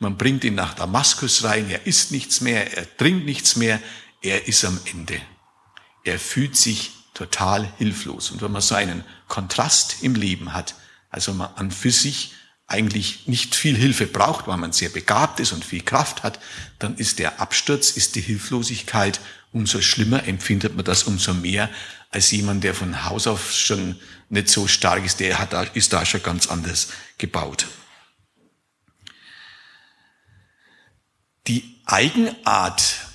Man 0.00 0.16
bringt 0.16 0.44
ihn 0.44 0.54
nach 0.54 0.74
Damaskus 0.74 1.44
rein, 1.44 1.68
er 1.70 1.86
isst 1.86 2.10
nichts 2.10 2.40
mehr, 2.40 2.76
er 2.76 2.96
trinkt 2.96 3.26
nichts 3.26 3.54
mehr, 3.56 3.80
er 4.22 4.48
ist 4.48 4.64
am 4.64 4.80
Ende. 4.86 5.20
Er 6.04 6.18
fühlt 6.18 6.56
sich 6.56 6.92
total 7.12 7.70
hilflos. 7.76 8.30
Und 8.30 8.40
wenn 8.40 8.50
man 8.50 8.62
so 8.62 8.74
einen 8.74 9.04
Kontrast 9.28 10.02
im 10.02 10.14
Leben 10.14 10.54
hat, 10.54 10.74
also 11.10 11.34
man 11.34 11.54
an 11.56 11.70
für 11.70 11.90
sich 11.90 12.32
eigentlich 12.66 13.26
nicht 13.26 13.54
viel 13.54 13.76
Hilfe 13.76 14.06
braucht, 14.06 14.46
weil 14.46 14.56
man 14.56 14.72
sehr 14.72 14.88
begabt 14.88 15.38
ist 15.38 15.52
und 15.52 15.66
viel 15.66 15.82
Kraft 15.82 16.22
hat, 16.22 16.40
dann 16.78 16.96
ist 16.96 17.18
der 17.18 17.38
Absturz, 17.38 17.90
ist 17.90 18.14
die 18.14 18.22
Hilflosigkeit, 18.22 19.20
umso 19.52 19.82
schlimmer 19.82 20.26
empfindet 20.26 20.76
man 20.76 20.84
das 20.84 21.02
umso 21.02 21.34
mehr 21.34 21.68
als 22.10 22.30
jemand, 22.30 22.64
der 22.64 22.74
von 22.74 23.04
Haus 23.04 23.26
auf 23.26 23.52
schon 23.52 23.96
nicht 24.30 24.48
so 24.48 24.66
stark 24.66 25.04
ist, 25.04 25.20
der 25.20 25.38
hat, 25.38 25.76
ist 25.76 25.92
da 25.92 26.06
schon 26.06 26.22
ganz 26.22 26.46
anders 26.46 26.88
gebaut. 27.18 27.66
Die 31.50 31.64
Eigenart 31.84 33.08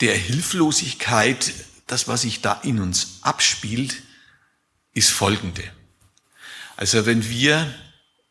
der 0.00 0.16
Hilflosigkeit 0.16 1.52
das, 1.86 2.08
was 2.08 2.22
sich 2.22 2.40
da 2.40 2.54
in 2.64 2.80
uns 2.80 3.18
abspielt, 3.22 4.02
ist 4.94 5.10
folgende. 5.10 5.62
Also 6.76 7.06
wenn 7.06 7.28
wir 7.28 7.72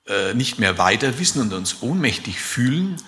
äh, 0.07 0.33
nicht 0.33 0.59
mehr 0.59 0.77
weiter 0.77 1.17
wissen 1.17 1.41
und 1.41 1.53
uns 1.53 1.81
ohnmächtig 1.81 2.41
fühlen, 2.41 3.01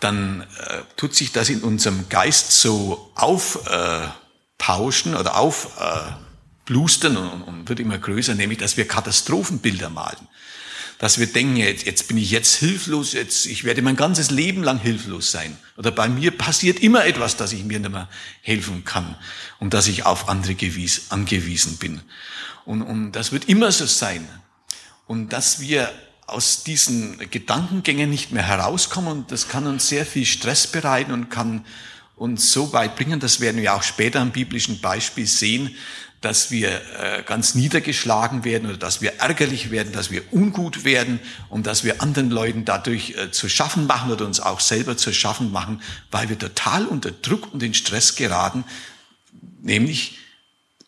dann 0.00 0.40
äh, 0.42 0.82
tut 0.96 1.14
sich 1.14 1.32
das 1.32 1.50
in 1.50 1.60
unserem 1.60 2.08
Geist 2.08 2.52
so 2.52 3.12
aufpauschen 3.16 4.14
äh, 5.12 5.16
oder 5.18 5.36
aufblustern 5.36 7.18
und, 7.18 7.42
und 7.42 7.68
wird 7.68 7.80
immer 7.80 7.98
größer, 7.98 8.34
nämlich 8.34 8.60
dass 8.60 8.78
wir 8.78 8.88
Katastrophenbilder 8.88 9.90
malen 9.90 10.26
dass 10.98 11.18
wir 11.18 11.26
denken, 11.26 11.56
jetzt, 11.56 11.84
jetzt 11.84 12.08
bin 12.08 12.16
ich 12.16 12.30
jetzt 12.30 12.54
hilflos, 12.56 13.12
jetzt, 13.12 13.46
ich 13.46 13.64
werde 13.64 13.82
mein 13.82 13.96
ganzes 13.96 14.30
Leben 14.30 14.62
lang 14.62 14.78
hilflos 14.78 15.30
sein. 15.30 15.56
Oder 15.76 15.90
bei 15.90 16.08
mir 16.08 16.30
passiert 16.30 16.80
immer 16.80 17.04
etwas, 17.04 17.36
dass 17.36 17.52
ich 17.52 17.64
mir 17.64 17.78
nicht 17.78 17.90
mehr 17.90 18.08
helfen 18.40 18.84
kann 18.84 19.16
und 19.58 19.74
dass 19.74 19.88
ich 19.88 20.06
auf 20.06 20.28
andere 20.28 20.54
gewies, 20.54 21.10
angewiesen 21.10 21.76
bin. 21.76 22.00
Und, 22.64 22.82
und 22.82 23.12
das 23.12 23.32
wird 23.32 23.48
immer 23.48 23.70
so 23.72 23.86
sein. 23.86 24.26
Und 25.06 25.32
dass 25.32 25.60
wir 25.60 25.92
aus 26.26 26.64
diesen 26.64 27.18
Gedankengängen 27.30 28.10
nicht 28.10 28.32
mehr 28.32 28.42
herauskommen 28.42 29.12
und 29.12 29.32
das 29.32 29.48
kann 29.48 29.66
uns 29.66 29.88
sehr 29.88 30.04
viel 30.04 30.26
Stress 30.26 30.66
bereiten 30.66 31.12
und 31.12 31.30
kann 31.30 31.64
uns 32.16 32.50
so 32.50 32.72
weit 32.72 32.96
bringen, 32.96 33.20
das 33.20 33.40
werden 33.40 33.60
wir 33.60 33.74
auch 33.74 33.82
später 33.82 34.20
am 34.20 34.32
biblischen 34.32 34.80
Beispiel 34.80 35.26
sehen, 35.26 35.76
dass 36.26 36.50
wir 36.50 36.82
äh, 36.98 37.22
ganz 37.22 37.54
niedergeschlagen 37.54 38.42
werden 38.42 38.68
oder 38.68 38.76
dass 38.76 39.00
wir 39.00 39.20
ärgerlich 39.20 39.70
werden, 39.70 39.92
dass 39.92 40.10
wir 40.10 40.24
ungut 40.32 40.82
werden 40.82 41.20
und 41.50 41.68
dass 41.68 41.84
wir 41.84 42.02
anderen 42.02 42.30
Leuten 42.30 42.64
dadurch 42.64 43.10
äh, 43.10 43.30
zu 43.30 43.48
schaffen 43.48 43.86
machen 43.86 44.10
oder 44.10 44.26
uns 44.26 44.40
auch 44.40 44.58
selber 44.58 44.96
zu 44.96 45.14
schaffen 45.14 45.52
machen, 45.52 45.80
weil 46.10 46.28
wir 46.28 46.36
total 46.36 46.84
unter 46.86 47.12
Druck 47.12 47.54
und 47.54 47.62
in 47.62 47.74
Stress 47.74 48.16
geraten, 48.16 48.64
nämlich 49.62 50.18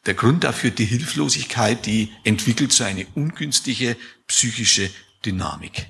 der 0.06 0.14
Grund 0.14 0.42
dafür 0.42 0.72
die 0.72 0.86
Hilflosigkeit, 0.86 1.86
die 1.86 2.10
entwickelt 2.24 2.72
so 2.72 2.82
eine 2.82 3.06
ungünstige 3.14 3.96
psychische 4.26 4.90
Dynamik. 5.24 5.86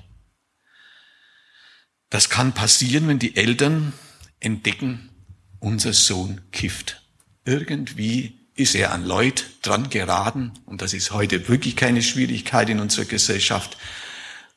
Das 2.11 2.29
kann 2.29 2.53
passieren, 2.53 3.07
wenn 3.07 3.17
die 3.17 3.35
Eltern 3.35 3.93
entdecken, 4.39 5.09
unser 5.57 5.93
Sohn 5.93 6.39
kifft. 6.51 7.01
Irgendwie 7.45 8.38
ist 8.59 8.75
er 8.75 8.91
an 8.91 9.05
Leute 9.05 9.43
dran 9.61 9.89
geraten, 9.89 10.51
und 10.65 10.81
das 10.81 10.93
ist 10.93 11.11
heute 11.11 11.47
wirklich 11.47 11.75
keine 11.75 12.01
Schwierigkeit 12.01 12.69
in 12.69 12.79
unserer 12.79 13.05
Gesellschaft, 13.05 13.77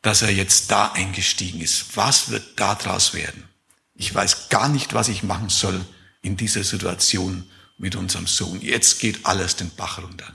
dass 0.03 0.23
er 0.23 0.31
jetzt 0.31 0.71
da 0.71 0.93
eingestiegen 0.93 1.61
ist. 1.61 1.97
Was 1.97 2.31
wird 2.31 2.43
da 2.57 2.75
draus 2.75 3.15
werden? 3.15 3.45
Ich 3.95 4.13
weiß 4.13 4.49
gar 4.49 4.69
nicht, 4.69 4.95
was 4.95 5.09
ich 5.09 5.23
machen 5.23 5.49
soll 5.49 5.81
in 6.21 6.37
dieser 6.37 6.65
Situation 6.65 7.45
mit 7.79 7.95
unserem 7.95 8.27
Sohn. 8.27 8.61
Jetzt 8.61 8.99
geht 9.01 9.25
alles 9.25 9.57
den 9.57 9.71
Bach 9.71 10.03
runter. 10.03 10.35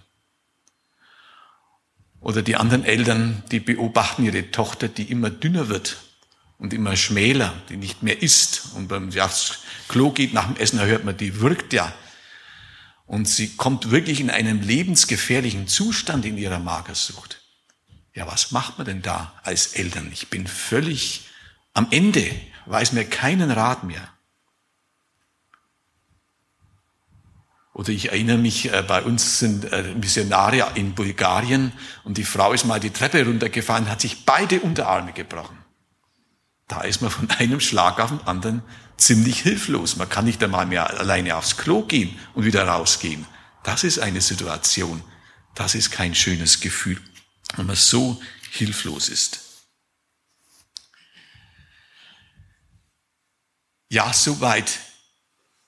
Oder 2.22 2.42
die 2.42 2.56
anderen 2.56 2.86
Eltern, 2.86 3.44
die 3.52 3.60
beobachten 3.60 4.24
ihre 4.24 4.52
Tochter, 4.52 4.88
die 4.88 5.04
immer 5.04 5.30
dünner 5.30 5.68
wird 5.68 5.98
und 6.58 6.74
immer 6.74 6.96
schmäler, 6.96 7.54
die 7.70 7.78
nicht 7.78 8.04
mehr 8.04 8.22
isst. 8.22 8.70
Und 8.76 8.88
beim 8.88 9.12
Klo 9.90 10.12
geht 10.12 10.34
nach 10.34 10.48
dem 10.48 10.56
Essen, 10.56 10.78
da 10.78 10.86
hört 10.86 11.04
man, 11.04 11.18
die 11.18 11.42
wirkt 11.42 11.74
ja 11.74 11.94
und 13.08 13.28
sie 13.28 13.56
kommt 13.56 13.90
wirklich 13.90 14.20
in 14.20 14.30
einen 14.30 14.62
lebensgefährlichen 14.62 15.68
Zustand 15.68 16.26
in 16.26 16.38
ihrer 16.38 16.60
Magersucht. 16.60 17.42
Ja, 18.14 18.28
was 18.28 18.52
macht 18.52 18.78
man 18.78 18.86
denn 18.86 19.02
da 19.02 19.34
als 19.44 19.74
Eltern? 19.74 20.10
Ich 20.12 20.30
bin 20.30 20.46
völlig 20.46 21.26
am 21.74 21.88
Ende, 21.92 22.30
weiß 22.66 22.92
mir 22.92 23.06
keinen 23.06 23.50
Rat 23.50 23.84
mehr. 23.84 24.10
Oder 27.74 27.90
ich 27.90 28.10
erinnere 28.10 28.40
mich, 28.40 28.74
äh, 28.74 28.84
bei 28.86 29.04
uns 29.04 29.38
sind 29.38 29.72
äh, 29.72 29.94
Missionare 29.94 30.72
in 30.74 30.96
Bulgarien 30.96 31.72
und 32.04 32.18
die 32.18 32.24
Frau 32.24 32.52
ist 32.52 32.66
mal 32.66 32.80
die 32.80 32.90
Treppe 32.90 33.24
runtergefahren, 33.24 33.88
hat 33.88 34.02
sich 34.02 34.26
beide 34.26 34.60
Unterarme 34.62 35.14
gebrochen. 35.14 35.58
Da 36.68 36.82
ist 36.82 37.02
man 37.02 37.12
von 37.12 37.30
einem 37.38 37.60
Schlag 37.60 38.00
auf 38.00 38.10
den 38.10 38.22
anderen 38.22 38.64
ziemlich 38.98 39.42
hilflos. 39.42 39.96
Man 39.96 40.10
kann 40.10 40.26
nicht 40.26 40.44
einmal 40.44 40.66
mehr 40.66 41.00
alleine 41.00 41.36
aufs 41.36 41.58
Klo 41.58 41.84
gehen 41.84 42.18
und 42.34 42.46
wieder 42.46 42.68
rausgehen. 42.68 43.26
Das 43.64 43.84
ist 43.84 44.00
eine 44.00 44.22
Situation. 44.22 45.04
Das 45.56 45.76
ist 45.76 45.92
kein 45.92 46.16
schönes 46.16 46.60
Gefühl, 46.60 47.02
wenn 47.56 47.66
man 47.66 47.76
so 47.76 48.22
hilflos 48.52 49.10
ist. 49.10 49.40
Ja, 53.90 54.12
soweit 54.14 54.80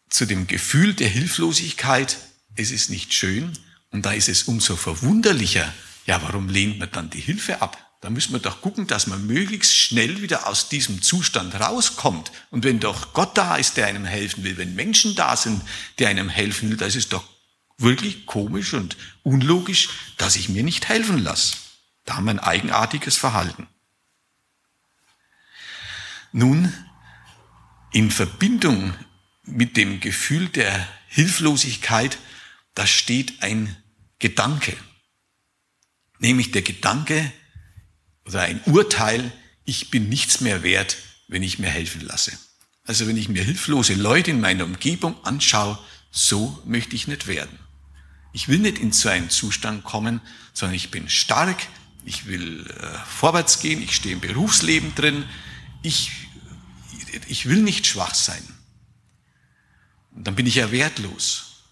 zu 0.10 0.26
dem 0.26 0.48
Gefühl 0.48 0.94
der 0.94 1.10
Hilflosigkeit. 1.10 2.18
Es 2.56 2.72
ist 2.72 2.90
nicht 2.90 3.14
schön 3.14 3.58
und 3.92 4.06
da 4.06 4.12
ist 4.12 4.28
es 4.28 4.44
umso 4.44 4.76
verwunderlicher. 4.76 5.74
Ja, 6.06 6.22
warum 6.22 6.50
lehnt 6.50 6.80
man 6.80 6.92
dann 6.92 7.10
die 7.10 7.22
Hilfe 7.22 7.62
ab? 7.62 7.89
Da 8.02 8.10
müssen 8.10 8.32
wir 8.32 8.40
doch 8.40 8.62
gucken, 8.62 8.88
dass 8.88 9.08
man 9.08 9.28
möglichst 9.28 9.76
schnell 9.76 10.22
wieder 10.22 10.48
aus 10.48 10.70
diesem 10.70 11.02
Zustand 11.02 11.56
rauskommt. 11.56 12.32
Und 12.50 12.64
wenn 12.64 12.80
doch 12.80 13.14
Gott 13.14 13.38
da 13.38 13.58
ist, 13.58 13.76
der 13.76 13.88
einem 13.88 14.06
helfen 14.06 14.44
will, 14.44 14.58
wenn 14.58 14.74
Menschen 14.74 15.16
da 15.16 15.36
sind, 15.36 15.62
die 15.98 16.06
einem 16.06 16.30
helfen 16.30 16.70
will, 16.70 16.78
das 16.78 16.96
ist 16.96 17.12
doch 17.12 17.28
wirklich 17.78 18.26
komisch 18.26 18.74
und 18.74 18.96
unlogisch, 19.24 19.90
dass 20.18 20.38
ich 20.38 20.48
mir 20.48 20.64
nicht 20.64 20.88
helfen 20.88 21.18
lasse. 21.18 21.58
Da 22.06 22.16
haben 22.16 22.26
wir 22.26 22.32
ein 22.32 22.40
eigenartiges 22.40 23.18
Verhalten. 23.18 23.68
Nun, 26.32 26.74
in 27.92 28.12
Verbindung 28.12 28.94
mit 29.44 29.76
dem 29.76 30.00
Gefühl 30.00 30.48
der 30.48 30.88
Hilflosigkeit, 31.08 32.18
da 32.76 32.88
steht 32.88 33.42
ein 33.42 33.76
Gedanke. 34.20 34.76
Nämlich 36.20 36.52
der 36.52 36.62
Gedanke, 36.62 37.32
oder 38.30 38.42
ein 38.42 38.62
Urteil, 38.66 39.32
ich 39.66 39.90
bin 39.90 40.10
nichts 40.10 40.42
mehr 40.42 40.64
wert, 40.64 40.98
wenn 41.28 41.44
ich 41.44 41.60
mir 41.60 41.70
helfen 41.70 42.02
lasse. 42.02 42.32
Also 42.86 43.08
wenn 43.08 43.18
ich 43.18 43.30
mir 43.30 43.44
hilflose 43.44 43.94
Leute 43.94 44.32
in 44.32 44.40
meiner 44.40 44.64
Umgebung 44.64 45.16
anschaue, 45.26 45.78
so 46.12 46.62
möchte 46.66 46.96
ich 46.96 47.08
nicht 47.08 47.28
werden. 47.28 47.60
Ich 48.32 48.48
will 48.48 48.60
nicht 48.60 48.80
in 48.80 48.92
so 48.92 49.10
einen 49.10 49.30
Zustand 49.30 49.84
kommen, 49.84 50.22
sondern 50.54 50.76
ich 50.76 50.92
bin 50.92 51.10
stark, 51.10 51.58
ich 52.06 52.26
will 52.26 52.66
äh, 52.68 52.98
vorwärts 53.06 53.60
gehen, 53.60 53.82
ich 53.82 53.96
stehe 53.96 54.14
im 54.14 54.22
Berufsleben 54.22 54.96
drin, 54.96 55.26
ich 55.84 56.12
ich 57.28 57.48
will 57.48 57.62
nicht 57.62 57.88
schwach 57.88 58.14
sein. 58.14 58.44
Und 60.12 60.28
dann 60.28 60.36
bin 60.36 60.46
ich 60.46 60.56
ja 60.56 60.72
wertlos. 60.72 61.64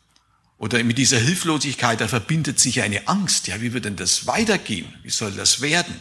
Oder 0.57 0.83
mit 0.83 0.97
dieser 0.97 1.19
Hilflosigkeit, 1.19 2.01
da 2.01 2.07
verbindet 2.07 2.59
sich 2.59 2.81
eine 2.81 3.07
Angst. 3.07 3.47
Ja, 3.47 3.61
wie 3.61 3.73
wird 3.73 3.85
denn 3.85 3.95
das 3.95 4.25
weitergehen? 4.25 4.91
Wie 5.03 5.11
soll 5.11 5.31
das 5.33 5.61
werden? 5.61 5.93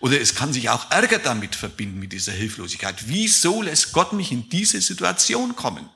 Oder 0.00 0.20
es 0.20 0.34
kann 0.34 0.52
sich 0.52 0.70
auch 0.70 0.90
Ärger 0.90 1.18
damit 1.18 1.54
verbinden, 1.54 1.98
mit 1.98 2.12
dieser 2.12 2.32
Hilflosigkeit. 2.32 3.08
Wieso 3.08 3.62
lässt 3.62 3.92
Gott 3.92 4.12
mich 4.12 4.32
in 4.32 4.48
diese 4.48 4.80
Situation 4.80 5.56
kommen? 5.56 5.88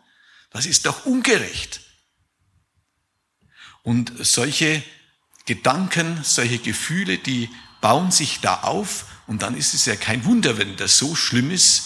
Das 0.51 0.67
ist 0.67 0.87
doch 0.87 1.07
ungerecht. 1.07 1.81
Und 3.83 4.13
solche 4.21 4.83
Gedanken, 5.47 6.21
solche 6.23 6.59
Gefühle, 6.59 7.19
die 7.19 7.49
bauen 7.81 8.11
sich 8.11 8.41
da 8.41 8.61
auf 8.61 9.07
und 9.27 9.43
dann 9.43 9.57
ist 9.57 9.75
es 9.75 9.85
ja 9.85 9.97
kein 9.97 10.25
Wunder, 10.25 10.59
wenn 10.59 10.77
das 10.77 10.99
so 10.99 11.15
schlimm 11.15 11.51
ist, 11.51 11.85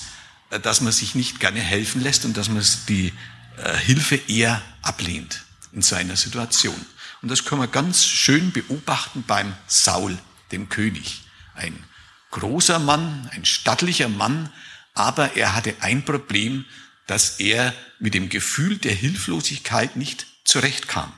äh, 0.51 0.61
dass 0.61 0.81
man 0.81 0.93
sich 0.93 1.15
nicht 1.15 1.41
gerne 1.41 1.61
helfen 1.61 2.03
lässt 2.03 2.25
und 2.25 2.37
dass 2.37 2.49
man 2.49 2.65
die 2.89 3.13
äh, 3.57 3.77
Hilfe 3.77 4.17
eher 4.29 4.63
ablehnt 4.83 5.45
in 5.73 5.83
so 5.83 5.95
einer 5.97 6.17
Situation. 6.17 6.87
Und 7.21 7.31
das 7.31 7.45
können 7.45 7.61
wir 7.61 7.69
ganz 7.69 8.05
schön 8.05 8.53
beobachten 8.53 9.25
beim 9.27 9.55
Saul, 9.67 10.19
dem 10.51 10.69
König. 10.69 11.23
Ein 11.55 11.85
großer 12.31 12.79
Mann, 12.79 13.29
ein 13.33 13.45
stattlicher 13.45 14.09
Mann, 14.09 14.51
aber 14.95 15.37
er 15.37 15.55
hatte 15.55 15.75
ein 15.81 16.05
Problem, 16.05 16.65
dass 17.07 17.41
er 17.41 17.75
mit 17.99 18.15
dem 18.15 18.29
Gefühl 18.29 18.79
der 18.79 18.95
Hilflosigkeit 18.95 19.97
nicht 19.97 20.27
zurechtkam. 20.45 21.13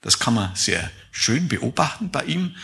Das 0.00 0.18
kann 0.18 0.34
man 0.34 0.54
sehr 0.54 0.90
schön 1.10 1.48
beobachten 1.48 2.10
bei 2.10 2.24
ihm. 2.24 2.56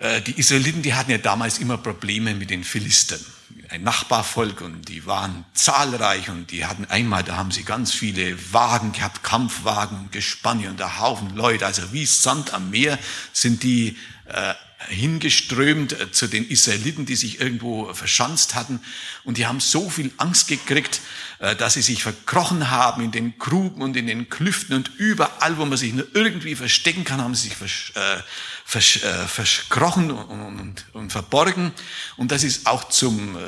Äh, 0.00 0.20
die 0.22 0.38
Israeliten, 0.38 0.82
die 0.82 0.94
hatten 0.94 1.10
ja 1.10 1.18
damals 1.18 1.58
immer 1.58 1.78
Probleme 1.78 2.34
mit 2.34 2.50
den 2.50 2.64
Philistern. 2.64 3.24
Ein 3.68 3.82
Nachbarvolk 3.82 4.60
und 4.60 4.88
die 4.88 5.06
waren 5.06 5.44
zahlreich 5.54 6.28
und 6.28 6.50
die 6.50 6.66
hatten 6.66 6.84
einmal, 6.84 7.24
da 7.24 7.36
haben 7.36 7.50
sie 7.50 7.64
ganz 7.64 7.92
viele 7.92 8.52
Wagen 8.52 8.92
gehabt, 8.92 9.22
Kampfwagen, 9.22 10.10
Gespanne 10.10 10.68
und 10.68 10.80
ein 10.80 11.00
Haufen 11.00 11.34
Leute, 11.34 11.66
also 11.66 11.92
wie 11.92 12.06
Sand 12.06 12.52
am 12.52 12.70
Meer 12.70 12.98
sind 13.32 13.62
die 13.62 13.96
äh, 14.26 14.54
hingeströmt 14.88 15.92
äh, 15.92 16.10
zu 16.12 16.26
den 16.26 16.48
Israeliten, 16.48 17.06
die 17.06 17.16
sich 17.16 17.40
irgendwo 17.40 17.92
verschanzt 17.94 18.54
hatten. 18.54 18.80
Und 19.24 19.38
die 19.38 19.46
haben 19.46 19.60
so 19.60 19.90
viel 19.90 20.12
Angst 20.16 20.48
gekriegt, 20.48 21.00
äh, 21.38 21.56
dass 21.56 21.74
sie 21.74 21.82
sich 21.82 22.02
verkrochen 22.02 22.70
haben 22.70 23.02
in 23.02 23.10
den 23.10 23.38
Gruben 23.38 23.82
und 23.82 23.96
in 23.96 24.06
den 24.06 24.28
Klüften 24.28 24.74
und 24.74 24.90
überall, 24.96 25.58
wo 25.58 25.64
man 25.64 25.76
sich 25.78 25.92
nur 25.92 26.06
irgendwie 26.14 26.54
verstecken 26.54 27.04
kann, 27.04 27.20
haben 27.20 27.34
sie 27.34 27.48
sich 27.48 27.56
vers, 27.56 27.92
äh, 27.94 28.22
vers, 28.64 29.02
äh, 29.02 29.26
verkrochen 29.26 30.10
und, 30.10 30.58
und, 30.58 30.84
und, 30.94 31.12
verborgen. 31.12 31.72
Und 32.16 32.32
das 32.32 32.42
ist 32.42 32.66
auch 32.66 32.88
zum, 32.88 33.36
äh, 33.36 33.40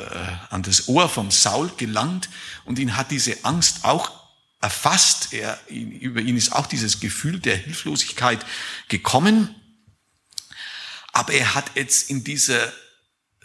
an 0.51 0.63
das 0.63 0.89
Ohr 0.89 1.09
vom 1.09 1.31
Saul 1.31 1.71
gelangt. 1.77 2.29
Und 2.65 2.79
ihn 2.79 2.97
hat 2.97 3.11
diese 3.11 3.45
Angst 3.45 3.85
auch 3.85 4.11
erfasst. 4.61 5.33
Er, 5.33 5.59
über 5.69 6.21
ihn 6.21 6.37
ist 6.37 6.53
auch 6.53 6.67
dieses 6.67 7.01
Gefühl 7.01 7.39
der 7.41 7.57
Hilflosigkeit 7.57 8.45
gekommen. 8.89 9.55
Aber 11.19 11.33
er 11.33 11.57
hat 11.57 11.73
jetzt 11.75 12.11
in 12.11 12.23
dieser 12.23 12.73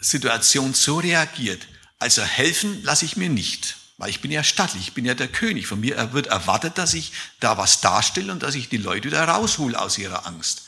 Situation 0.00 0.74
so 0.74 0.98
reagiert. 0.98 1.66
Also 1.98 2.22
helfen 2.22 2.84
lasse 2.84 3.04
ich 3.04 3.16
mir 3.16 3.28
nicht, 3.28 3.78
weil 3.98 4.10
ich 4.10 4.20
bin 4.20 4.30
ja 4.30 4.44
stattlich, 4.44 4.84
ich 4.84 4.94
bin 4.94 5.04
ja 5.04 5.14
der 5.14 5.26
König. 5.26 5.66
Von 5.66 5.80
mir 5.80 6.12
wird 6.12 6.28
erwartet, 6.28 6.78
dass 6.78 6.94
ich 6.94 7.10
da 7.40 7.58
was 7.58 7.80
darstelle 7.80 8.30
und 8.30 8.44
dass 8.44 8.54
ich 8.54 8.68
die 8.68 8.76
Leute 8.76 9.10
da 9.10 9.24
raushole 9.24 9.76
aus 9.76 9.98
ihrer 9.98 10.24
Angst. 10.24 10.66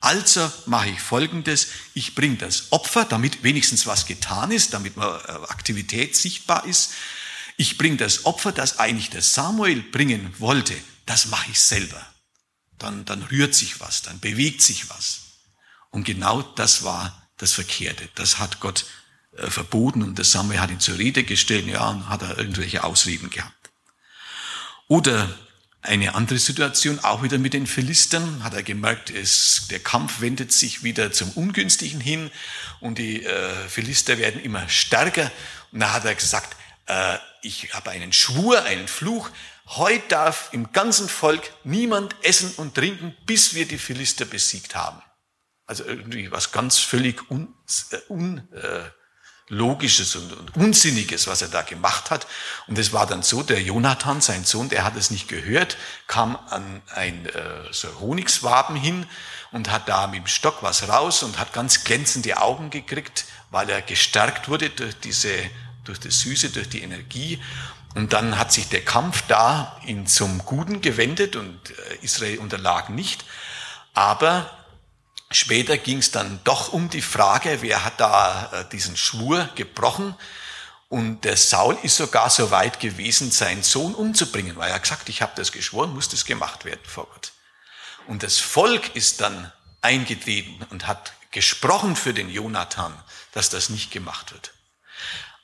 Also 0.00 0.50
mache 0.64 0.88
ich 0.88 1.00
Folgendes, 1.02 1.66
ich 1.92 2.14
bringe 2.14 2.36
das 2.36 2.72
Opfer, 2.72 3.04
damit 3.04 3.42
wenigstens 3.42 3.86
was 3.86 4.06
getan 4.06 4.50
ist, 4.50 4.72
damit 4.72 4.96
äh, 4.96 5.00
Aktivität 5.00 6.16
sichtbar 6.16 6.64
ist. 6.64 6.92
Ich 7.58 7.76
bringe 7.76 7.98
das 7.98 8.24
Opfer, 8.24 8.52
das 8.52 8.78
eigentlich 8.78 9.10
der 9.10 9.20
Samuel 9.20 9.82
bringen 9.82 10.34
wollte, 10.38 10.74
das 11.04 11.26
mache 11.26 11.50
ich 11.50 11.60
selber. 11.60 12.00
Dann, 12.78 13.04
dann 13.04 13.22
rührt 13.24 13.54
sich 13.54 13.80
was, 13.80 14.00
dann 14.00 14.18
bewegt 14.18 14.62
sich 14.62 14.88
was. 14.88 15.27
Und 15.90 16.04
genau 16.04 16.42
das 16.42 16.84
war 16.84 17.28
das 17.36 17.52
Verkehrte. 17.52 18.08
Das 18.14 18.38
hat 18.38 18.60
Gott 18.60 18.84
äh, 19.36 19.48
verboten 19.48 20.02
und 20.02 20.18
der 20.18 20.24
Samuel 20.24 20.60
hat 20.60 20.70
ihn 20.70 20.80
zur 20.80 20.98
Rede 20.98 21.24
gestellt, 21.24 21.66
ja, 21.66 21.88
und 21.88 22.08
hat 22.08 22.22
er 22.22 22.38
irgendwelche 22.38 22.84
Ausreden 22.84 23.30
gehabt. 23.30 23.54
Oder 24.88 25.28
eine 25.82 26.14
andere 26.14 26.38
Situation, 26.38 26.98
auch 27.00 27.22
wieder 27.22 27.38
mit 27.38 27.54
den 27.54 27.66
Philistern, 27.66 28.42
hat 28.42 28.54
er 28.54 28.62
gemerkt, 28.62 29.10
es, 29.10 29.68
der 29.70 29.78
Kampf 29.78 30.20
wendet 30.20 30.52
sich 30.52 30.82
wieder 30.82 31.12
zum 31.12 31.30
Ungünstigen 31.30 32.00
hin 32.00 32.30
und 32.80 32.98
die 32.98 33.24
äh, 33.24 33.68
Philister 33.68 34.18
werden 34.18 34.42
immer 34.42 34.68
stärker. 34.68 35.30
Und 35.70 35.80
da 35.80 35.92
hat 35.92 36.04
er 36.04 36.14
gesagt, 36.14 36.56
äh, 36.86 37.18
ich 37.42 37.74
habe 37.74 37.90
einen 37.90 38.12
Schwur, 38.12 38.64
einen 38.64 38.88
Fluch, 38.88 39.30
heute 39.66 40.08
darf 40.08 40.48
im 40.52 40.72
ganzen 40.72 41.08
Volk 41.08 41.52
niemand 41.62 42.16
essen 42.22 42.50
und 42.56 42.74
trinken, 42.74 43.16
bis 43.26 43.54
wir 43.54 43.66
die 43.66 43.78
Philister 43.78 44.24
besiegt 44.24 44.74
haben. 44.74 45.00
Also 45.68 45.84
irgendwie 45.84 46.32
was 46.32 46.50
ganz 46.50 46.78
völlig 46.78 47.30
un, 47.30 47.54
äh, 48.52 48.80
unlogisches 49.50 50.14
äh, 50.14 50.18
und, 50.18 50.32
und 50.32 50.56
unsinniges, 50.56 51.26
was 51.26 51.42
er 51.42 51.48
da 51.48 51.62
gemacht 51.62 52.10
hat. 52.10 52.26
Und 52.66 52.78
es 52.78 52.92
war 52.92 53.06
dann 53.06 53.22
so, 53.22 53.42
der 53.42 53.62
Jonathan, 53.62 54.20
sein 54.20 54.44
Sohn, 54.44 54.68
der 54.68 54.84
hat 54.84 54.96
es 54.96 55.10
nicht 55.10 55.28
gehört, 55.28 55.76
kam 56.06 56.36
an 56.48 56.82
ein 56.94 57.26
äh, 57.26 57.70
so 57.70 57.88
Honigswaben 58.00 58.76
hin 58.76 59.06
und 59.52 59.70
hat 59.70 59.88
da 59.88 60.06
mit 60.06 60.20
dem 60.20 60.26
Stock 60.26 60.62
was 60.62 60.88
raus 60.88 61.22
und 61.22 61.38
hat 61.38 61.52
ganz 61.52 61.84
glänzende 61.84 62.38
Augen 62.38 62.70
gekriegt, 62.70 63.26
weil 63.50 63.68
er 63.70 63.82
gestärkt 63.82 64.48
wurde 64.48 64.70
durch 64.70 64.98
diese, 65.00 65.32
durch 65.84 66.00
das 66.00 66.20
Süße, 66.20 66.50
durch 66.50 66.68
die 66.68 66.82
Energie. 66.82 67.40
Und 67.94 68.12
dann 68.12 68.38
hat 68.38 68.52
sich 68.52 68.68
der 68.68 68.84
Kampf 68.84 69.22
da 69.28 69.78
in 69.86 70.06
zum 70.06 70.44
Guten 70.44 70.80
gewendet 70.80 71.36
und 71.36 71.58
äh, 71.70 71.74
Israel 72.02 72.38
unterlag 72.38 72.90
nicht. 72.90 73.24
Aber 73.94 74.57
Später 75.30 75.76
ging 75.76 75.98
es 75.98 76.10
dann 76.10 76.40
doch 76.44 76.72
um 76.72 76.88
die 76.88 77.02
Frage, 77.02 77.58
wer 77.60 77.84
hat 77.84 78.00
da 78.00 78.50
äh, 78.52 78.68
diesen 78.70 78.96
Schwur 78.96 79.48
gebrochen. 79.54 80.14
Und 80.88 81.24
der 81.24 81.36
Saul 81.36 81.76
ist 81.82 81.96
sogar 81.96 82.30
so 82.30 82.50
weit 82.50 82.80
gewesen, 82.80 83.30
seinen 83.30 83.62
Sohn 83.62 83.94
umzubringen, 83.94 84.56
weil 84.56 84.70
er 84.70 84.80
gesagt, 84.80 85.10
ich 85.10 85.20
habe 85.20 85.32
das 85.36 85.52
geschworen, 85.52 85.92
muss 85.92 86.08
das 86.08 86.24
gemacht 86.24 86.64
werden 86.64 86.80
vor 86.84 87.06
Gott. 87.06 87.32
Und 88.06 88.22
das 88.22 88.38
Volk 88.38 88.96
ist 88.96 89.20
dann 89.20 89.52
eingetreten 89.82 90.64
und 90.70 90.86
hat 90.86 91.12
gesprochen 91.30 91.94
für 91.94 92.14
den 92.14 92.30
Jonathan, 92.30 92.94
dass 93.32 93.50
das 93.50 93.68
nicht 93.68 93.90
gemacht 93.90 94.32
wird. 94.32 94.52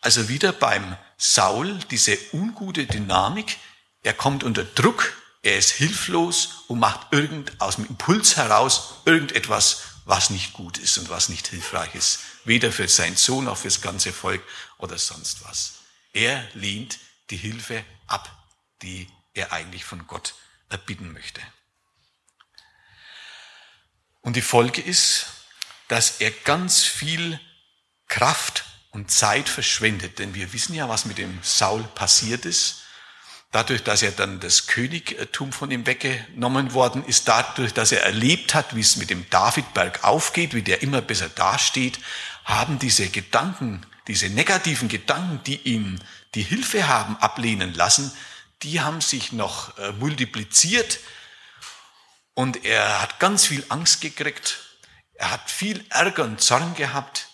Also 0.01 0.29
wieder 0.29 0.53
beim 0.53 0.97
Saul 1.19 1.79
diese 1.91 2.19
ungute 2.33 2.87
Dynamik, 2.87 3.59
er 4.03 4.15
kommt 4.15 4.45
unter 4.45 4.65
Druck, 4.65 5.15
er 5.45 5.59
ist 5.59 5.71
hilflos 5.73 6.65
und 6.69 6.79
macht 6.79 7.13
irgend 7.13 7.61
aus 7.61 7.77
dem 7.77 7.85
Impuls 7.85 8.37
heraus 8.37 8.95
irgendetwas, 9.05 9.83
was 10.07 10.31
nicht 10.31 10.55
gut 10.55 10.79
ist 10.79 10.97
und 10.97 11.11
was 11.11 11.29
nicht 11.29 11.47
hilfreich 11.49 11.95
ist. 11.95 12.21
Weder 12.45 12.73
für 12.73 12.89
seinen 12.89 13.17
Sohn 13.17 13.45
noch 13.45 13.59
für 13.59 13.69
das 13.69 13.83
ganze 13.83 14.13
Volk 14.13 14.43
oder 14.79 14.97
sonst 14.97 15.45
was. 15.45 15.75
Er 16.15 16.49
lehnt 16.55 16.99
die 17.29 17.37
Hilfe 17.37 17.85
ab, 18.07 18.31
die 18.81 19.07
er 19.35 19.53
eigentlich 19.53 19.85
von 19.85 20.07
Gott 20.07 20.35
erbitten 20.71 21.13
möchte. 21.13 21.43
Und 24.23 24.37
die 24.37 24.43
Folge 24.43 24.81
ist, 24.81 25.27
dass 25.89 26.23
er 26.23 26.31
ganz 26.31 26.85
viel 26.85 27.39
Kraft 28.09 28.65
und 28.93 29.11
Zeit 29.11 29.51
verschwendet. 29.51 30.19
Denn 30.19 30.35
wir 30.35 30.55
wissen 30.55 30.75
ja, 30.75 30.89
was 30.89 31.05
mit 31.05 31.19
dem 31.19 31.39
Saul 31.43 31.83
passiert 31.83 32.47
ist 32.47 32.84
dadurch, 33.55 33.85
dass 33.85 34.03
er 34.03 34.11
dann 34.11 34.41
das 34.41 34.67
Königtum 34.67 35.53
von 35.53 35.71
ihm 35.71 35.87
weggenommen 35.87 36.75
worden 36.75 37.05
ist, 37.05 37.29
dadurch, 37.29 37.73
dass 37.73 37.93
er 37.93 38.03
erlebt 38.03 38.53
hat, 38.53 38.75
wie 38.75 38.81
es 38.81 38.97
mit 38.97 39.11
dem 39.11 39.31
Davidberg 39.31 40.03
aufgeht, 40.03 40.55
wie 40.55 40.63
der 40.63 40.83
immer 40.83 41.01
besser 41.01 41.29
dasteht, 41.29 42.01
haben 42.45 42.81
diese 42.81 43.09
Gedanken, 43.11 43.87
diese 44.09 44.29
negativen 44.29 44.89
Gedanken, 44.89 45.41
die 45.45 45.57
ihm 45.69 46.01
die 46.35 46.43
Hilfe 46.43 46.89
haben 46.89 47.17
ablehnen 47.19 47.73
lassen, 47.75 48.13
die 48.65 48.81
haben 48.81 49.01
sich 49.01 49.33
noch 49.33 49.79
äh, 49.79 49.93
multipliziert 49.93 50.99
und 52.35 52.65
er 52.65 53.03
hat 53.03 53.21
ganz 53.21 53.47
viel 53.47 53.65
Angst 53.69 54.01
gekriegt. 54.01 54.59
Er 55.15 55.31
hat 55.31 55.49
viel 55.49 55.85
Ärger 55.91 56.25
und 56.25 56.41
Zorn 56.41 56.75
gehabt. 56.75 57.29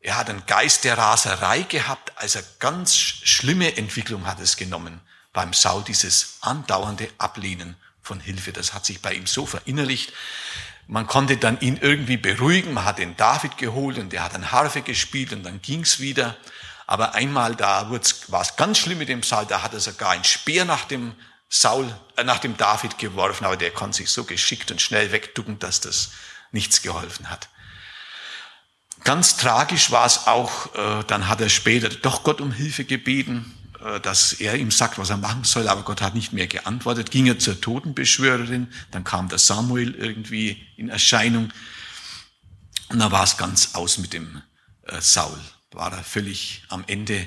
Er 0.00 0.16
hat 0.16 0.30
einen 0.30 0.46
Geist 0.46 0.84
der 0.84 0.96
Raserei 0.96 1.62
gehabt, 1.62 2.12
also 2.16 2.38
ganz 2.60 2.96
schlimme 2.96 3.76
Entwicklung 3.76 4.26
hat 4.26 4.40
es 4.40 4.56
genommen 4.56 5.02
beim 5.36 5.52
Saul 5.52 5.84
dieses 5.84 6.38
andauernde 6.40 7.10
Ablehnen 7.18 7.76
von 8.00 8.20
Hilfe. 8.20 8.54
Das 8.54 8.72
hat 8.72 8.86
sich 8.86 9.02
bei 9.02 9.12
ihm 9.12 9.26
so 9.26 9.44
verinnerlicht. 9.44 10.14
Man 10.86 11.06
konnte 11.06 11.36
dann 11.36 11.60
ihn 11.60 11.76
irgendwie 11.76 12.16
beruhigen. 12.16 12.72
Man 12.72 12.86
hat 12.86 12.98
den 12.98 13.18
David 13.18 13.58
geholt 13.58 13.98
und 13.98 14.14
der 14.14 14.24
hat 14.24 14.34
eine 14.34 14.50
Harfe 14.50 14.80
gespielt 14.80 15.34
und 15.34 15.42
dann 15.42 15.60
ging's 15.60 16.00
wieder. 16.00 16.38
Aber 16.86 17.14
einmal 17.14 17.54
da 17.54 17.90
war 17.90 18.40
es 18.40 18.56
ganz 18.56 18.78
schlimm 18.78 18.96
mit 18.96 19.10
dem 19.10 19.22
Saul. 19.22 19.44
Da 19.46 19.62
hat 19.62 19.74
er 19.74 19.80
sogar 19.80 20.12
ein 20.12 20.24
Speer 20.24 20.64
nach 20.64 20.86
dem 20.86 21.14
Saul, 21.50 21.94
äh, 22.16 22.24
nach 22.24 22.38
dem 22.38 22.56
David 22.56 22.96
geworfen, 22.96 23.44
aber 23.44 23.58
der 23.58 23.72
konnte 23.72 23.98
sich 23.98 24.08
so 24.08 24.24
geschickt 24.24 24.70
und 24.70 24.80
schnell 24.80 25.12
wegducken, 25.12 25.58
dass 25.58 25.80
das 25.80 26.12
nichts 26.50 26.80
geholfen 26.80 27.28
hat. 27.28 27.50
Ganz 29.04 29.36
tragisch 29.36 29.90
war 29.90 30.06
es 30.06 30.26
auch, 30.26 30.74
äh, 30.74 31.04
dann 31.06 31.28
hat 31.28 31.42
er 31.42 31.50
später 31.50 31.90
doch 31.90 32.24
Gott 32.24 32.40
um 32.40 32.52
Hilfe 32.52 32.86
gebeten, 32.86 33.52
dass 34.02 34.32
er 34.34 34.56
ihm 34.56 34.70
sagt, 34.70 34.98
was 34.98 35.10
er 35.10 35.16
machen 35.16 35.44
soll, 35.44 35.68
aber 35.68 35.82
Gott 35.82 36.00
hat 36.00 36.14
nicht 36.14 36.32
mehr 36.32 36.46
geantwortet. 36.46 37.10
Ging 37.10 37.26
er 37.26 37.38
zur 37.38 37.60
Totenbeschwörerin, 37.60 38.68
dann 38.90 39.04
kam 39.04 39.28
der 39.28 39.38
Samuel 39.38 39.94
irgendwie 39.94 40.66
in 40.76 40.88
Erscheinung 40.88 41.52
und 42.88 42.98
dann 42.98 43.12
war 43.12 43.24
es 43.24 43.36
ganz 43.36 43.74
aus 43.74 43.98
mit 43.98 44.12
dem 44.12 44.42
äh, 44.82 45.00
Saul. 45.00 45.38
War 45.72 45.92
er 45.92 46.04
völlig 46.04 46.64
am 46.68 46.84
Ende. 46.86 47.26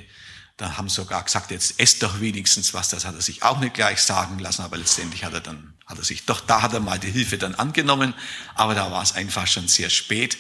Da 0.58 0.78
haben 0.78 0.89
sogar 0.89 1.24
gesagt, 1.24 1.52
jetzt 1.52 1.80
esst 1.80 2.02
doch 2.02 2.19
wenigstens 2.19 2.74
was. 2.74 2.89
Das 2.89 3.06
hat 3.06 3.15
er 3.15 3.22
sich 3.22 3.43
auch 3.43 3.60
nicht 3.60 3.74
gleich 3.74 4.02
sagen 4.02 4.39
lassen, 4.39 4.63
aber 4.63 4.78
letztendlich 4.78 5.24
hat 5.24 5.34
er 5.34 5.41
dann, 5.41 5.74
hat 5.89 5.97
er 5.97 6.04
sich, 6.04 6.25
doch 6.25 6.39
da 6.39 6.62
hat 6.62 6.73
er 6.73 6.80
mal 6.80 6.99
die 6.99 7.12
Hilfe 7.12 7.39
dann 7.39 7.56
angenommen, 7.56 8.13
aber 8.54 8.75
da 8.75 8.91
war 8.91 9.02
es 9.02 9.13
einfach 9.13 9.47
schon 9.47 9.67
sehr 9.67 9.89
spät. 9.89 10.38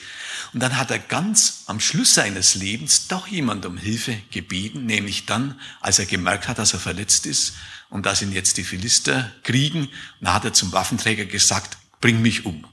Und 0.53 0.61
dann 0.61 0.77
hat 0.77 0.91
er 0.91 0.99
ganz 0.99 1.63
am 1.65 1.79
Schluss 1.79 2.13
seines 2.13 2.53
Lebens 2.53 3.07
doch 3.07 3.27
jemand 3.27 3.65
um 3.65 3.75
Hilfe 3.75 4.15
gebeten, 4.29 4.85
nämlich 4.85 5.25
dann, 5.25 5.59
als 5.81 5.97
er 5.97 6.05
gemerkt 6.05 6.47
hat, 6.47 6.59
dass 6.59 6.73
er 6.73 6.79
verletzt 6.79 7.25
ist 7.25 7.55
und 7.89 8.05
dass 8.05 8.21
ihn 8.21 8.31
jetzt 8.31 8.57
die 8.57 8.63
Philister 8.63 9.31
kriegen. 9.41 9.89
Da 10.21 10.35
hat 10.35 10.45
er 10.45 10.53
zum 10.53 10.71
Waffenträger 10.71 11.25
gesagt, 11.25 11.79
bring 11.99 12.21
mich 12.21 12.45
um. 12.45 12.67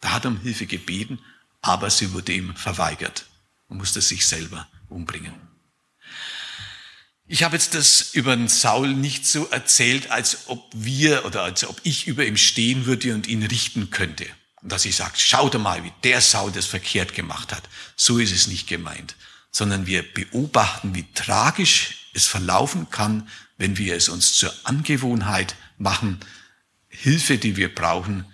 Da 0.00 0.12
hat 0.12 0.26
er 0.26 0.30
um 0.30 0.40
Hilfe 0.40 0.66
gebeten, 0.66 1.18
aber 1.62 1.88
sie 1.88 2.12
wurde 2.12 2.32
ihm 2.32 2.54
verweigert 2.56 3.24
und 3.68 3.78
musste 3.78 4.02
sich 4.02 4.26
selber 4.26 4.68
umbringen. 4.90 5.47
Ich 7.30 7.42
habe 7.42 7.56
jetzt 7.56 7.74
das 7.74 8.14
über 8.14 8.34
den 8.34 8.48
Saul 8.48 8.94
nicht 8.94 9.26
so 9.26 9.46
erzählt, 9.48 10.10
als 10.10 10.48
ob 10.48 10.64
wir 10.74 11.26
oder 11.26 11.42
als 11.42 11.64
ob 11.66 11.78
ich 11.82 12.06
über 12.06 12.24
ihm 12.24 12.38
stehen 12.38 12.86
würde 12.86 13.14
und 13.14 13.26
ihn 13.26 13.42
richten 13.42 13.90
könnte. 13.90 14.26
Und 14.62 14.72
dass 14.72 14.86
ich 14.86 14.96
sage, 14.96 15.12
schau 15.16 15.50
dir 15.50 15.58
mal, 15.58 15.84
wie 15.84 15.92
der 16.04 16.22
Saul 16.22 16.50
das 16.50 16.64
verkehrt 16.64 17.14
gemacht 17.14 17.54
hat. 17.54 17.62
So 17.96 18.18
ist 18.18 18.32
es 18.32 18.46
nicht 18.46 18.66
gemeint. 18.66 19.14
Sondern 19.50 19.86
wir 19.86 20.02
beobachten, 20.02 20.94
wie 20.94 21.04
tragisch 21.12 22.08
es 22.14 22.26
verlaufen 22.26 22.88
kann, 22.90 23.28
wenn 23.58 23.76
wir 23.76 23.94
es 23.94 24.08
uns 24.08 24.32
zur 24.32 24.52
Angewohnheit 24.64 25.54
machen, 25.76 26.20
Hilfe, 26.88 27.36
die 27.36 27.56
wir 27.56 27.72
brauchen, 27.72 28.24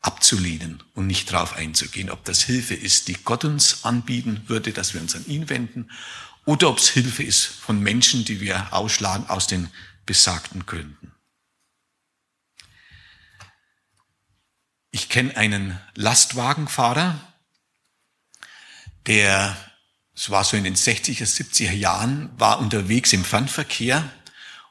abzulehnen 0.00 0.82
und 0.94 1.06
nicht 1.06 1.32
darauf 1.32 1.54
einzugehen. 1.54 2.10
Ob 2.10 2.24
das 2.24 2.42
Hilfe 2.42 2.74
ist, 2.74 3.06
die 3.06 3.16
Gott 3.22 3.44
uns 3.44 3.84
anbieten 3.84 4.42
würde, 4.48 4.72
dass 4.72 4.94
wir 4.94 5.00
uns 5.00 5.14
an 5.14 5.26
ihn 5.26 5.48
wenden, 5.48 5.90
oder 6.44 6.70
ob 6.70 6.78
es 6.78 6.88
Hilfe 6.88 7.22
ist 7.22 7.44
von 7.44 7.80
Menschen, 7.80 8.24
die 8.24 8.40
wir 8.40 8.72
ausschlagen 8.72 9.28
aus 9.28 9.46
den 9.46 9.70
besagten 10.06 10.66
Gründen. 10.66 11.12
Ich 14.90 15.08
kenne 15.08 15.36
einen 15.36 15.78
Lastwagenfahrer, 15.94 17.20
der, 19.06 19.56
es 20.14 20.30
war 20.30 20.42
so 20.44 20.56
in 20.56 20.64
den 20.64 20.74
60er, 20.74 21.24
70er 21.24 21.72
Jahren, 21.72 22.30
war 22.38 22.58
unterwegs 22.58 23.12
im 23.12 23.24
Fernverkehr 23.24 24.10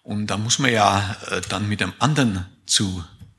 und 0.03 0.27
da 0.27 0.37
muss 0.37 0.59
man 0.59 0.71
ja 0.71 1.15
äh, 1.29 1.41
dann 1.41 1.69
mit 1.69 1.81
einem 1.81 1.93
anderen 1.99 2.45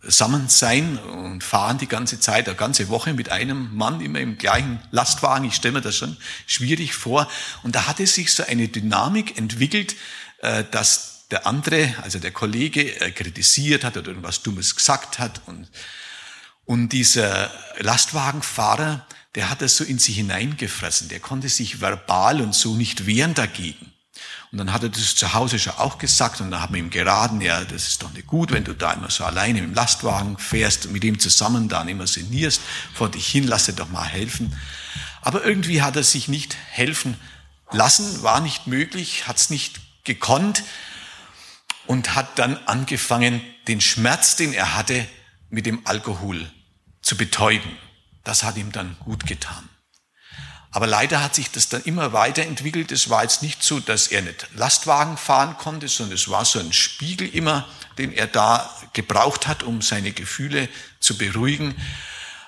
zusammen 0.03 0.49
sein 0.49 0.99
und 0.99 1.45
fahren 1.45 1.79
die 1.79 1.87
ganze 1.87 2.21
Zeit, 2.21 2.49
eine 2.49 2.57
ganze 2.57 2.89
Woche 2.89 3.13
mit 3.13 3.31
einem 3.31 3.75
Mann 3.77 4.01
immer 4.01 4.21
im 4.21 4.39
gleichen 4.39 4.81
Lastwagen. 4.91 5.47
Ich 5.47 5.55
stelle 5.55 5.75
mir 5.75 5.81
das 5.81 5.97
schon 5.97 6.17
schwierig 6.47 6.95
vor. 6.95 7.29
Und 7.63 7.75
da 7.75 7.87
hatte 7.87 8.07
sich 8.07 8.33
so 8.33 8.45
eine 8.45 8.69
Dynamik 8.69 9.37
entwickelt, 9.37 9.97
äh, 10.39 10.65
dass 10.71 11.27
der 11.31 11.47
andere, 11.47 11.95
also 12.03 12.19
der 12.19 12.31
Kollege, 12.33 13.01
äh, 13.01 13.11
kritisiert 13.13 13.85
hat 13.85 13.97
oder 13.97 14.09
irgendwas 14.09 14.43
Dummes 14.43 14.75
gesagt 14.75 15.19
hat 15.19 15.43
und 15.47 15.69
und 16.71 16.91
dieser 16.91 17.51
Lastwagenfahrer, 17.81 19.05
der 19.35 19.51
hat 19.51 19.61
das 19.61 19.77
so 19.77 19.83
in 19.83 19.99
sich 19.99 20.15
hineingefressen. 20.15 21.09
Der 21.09 21.19
konnte 21.19 21.49
sich 21.49 21.81
verbal 21.81 22.41
und 22.41 22.55
so 22.55 22.77
nicht 22.77 23.07
wehren 23.07 23.35
dagegen. 23.35 23.90
Und 24.53 24.59
dann 24.59 24.73
hat 24.73 24.83
er 24.83 24.89
das 24.89 25.15
zu 25.15 25.33
Hause 25.33 25.61
schon 25.61 25.75
auch 25.75 25.99
gesagt 25.99 26.41
und 26.41 26.51
dann 26.51 26.61
haben 26.61 26.75
wir 26.75 26.81
ihm 26.81 26.91
geraten, 26.91 27.41
ja, 27.41 27.63
das 27.63 27.87
ist 27.87 28.03
doch 28.03 28.13
nicht 28.13 28.27
gut, 28.27 28.51
wenn 28.51 28.65
du 28.65 28.75
da 28.75 28.93
immer 28.93 29.11
so 29.11 29.25
alleine 29.25 29.61
im 29.61 29.75
Lastwagen 29.75 30.39
fährst 30.39 30.87
und 30.87 30.93
mit 30.93 31.05
ihm 31.05 31.21
zusammen 31.21 31.69
dann 31.69 31.89
immer 31.89 32.09
sinnierst, 32.09 32.61
vor 32.93 33.09
dich 33.09 33.29
hin, 33.29 33.47
lass 33.47 33.67
dir 33.67 33.75
doch 33.75 33.91
mal 33.91 34.05
helfen. 34.05 34.57
Aber 35.23 35.45
irgendwie 35.45 35.83
hat 35.83 35.95
er 35.95 36.03
sich 36.03 36.27
nicht 36.27 36.57
helfen 36.71 37.17
lassen, 37.71 38.25
war 38.25 38.41
nicht 38.41 38.67
möglich, 38.67 39.29
hat 39.29 39.37
es 39.37 39.51
nicht 39.51 39.81
gekonnt 40.03 40.65
und 41.87 42.17
hat 42.17 42.39
dann 42.39 42.57
angefangen, 42.67 43.41
den 43.69 43.81
Schmerz, 43.81 44.35
den 44.35 44.53
er 44.53 44.75
hatte, 44.75 45.07
mit 45.49 45.67
dem 45.67 45.87
Alkohol 45.87 46.51
zu 47.03 47.17
betäuben. 47.17 47.71
Das 48.25 48.43
hat 48.43 48.57
ihm 48.57 48.73
dann 48.73 48.97
gut 48.99 49.27
getan. 49.27 49.69
Aber 50.73 50.87
leider 50.87 51.23
hat 51.23 51.35
sich 51.35 51.51
das 51.51 51.69
dann 51.69 51.83
immer 51.83 52.13
weiterentwickelt. 52.13 52.93
Es 52.93 53.11
war 53.11 53.23
jetzt 53.23 53.43
nicht 53.43 53.63
so, 53.63 53.81
dass 53.81 54.07
er 54.07 54.23
nicht 54.23 54.47
Lastwagen 54.55 55.17
fahren 55.17 55.57
konnte, 55.59 55.89
sondern 55.89 56.15
es 56.15 56.29
war 56.29 56.45
so 56.45 56.61
ein 56.61 56.73
Spiegel 56.73 57.29
immer, 57.29 57.69
den 57.99 58.13
er 58.13 58.29
da 58.29 58.71
gebraucht 58.93 59.49
hat, 59.49 59.63
um 59.65 59.83
seine 59.83 60.13
Gefühle 60.13 60.69
zu 61.01 61.19
beruhigen. 61.19 61.75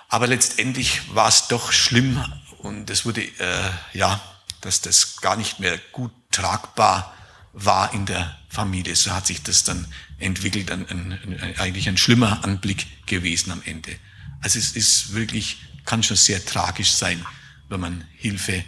Aber 0.09 0.27
letztendlich 0.29 1.15
war 1.15 1.29
es 1.29 1.49
doch 1.49 1.73
schlimm 1.73 2.25
und 2.59 2.91
es 2.91 3.05
wurde, 3.05 3.23
äh, 3.23 3.71
ja, 3.93 4.21
dass 4.61 4.81
das 4.81 5.21
gar 5.21 5.37
nicht 5.37 5.59
mehr 5.59 5.79
gut 5.91 6.13
tragbar 6.31 7.13
war 7.53 7.93
in 7.93 8.07
der 8.07 8.39
Familie. 8.49 8.95
So 8.95 9.11
hat 9.11 9.27
sich 9.27 9.43
das 9.43 9.65
dann 9.65 9.87
entwickelt, 10.19 10.71
ein, 10.71 10.89
ein, 10.89 11.39
ein, 11.41 11.59
eigentlich 11.59 11.89
ein 11.89 11.97
schlimmer 11.97 12.45
Anblick 12.45 13.07
gewesen 13.07 13.51
am 13.51 13.63
Ende. 13.65 13.97
Also 14.43 14.59
es 14.59 14.73
ist 14.73 15.15
wirklich, 15.15 15.59
kann 15.85 16.03
schon 16.03 16.17
sehr 16.17 16.45
tragisch 16.45 16.93
sein, 16.93 17.25
wenn 17.73 17.81
man 17.81 18.07
Hilfe 18.17 18.65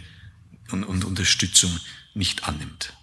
und, 0.71 0.83
und 0.83 1.05
Unterstützung 1.05 1.79
nicht 2.15 2.47
annimmt. 2.47 2.93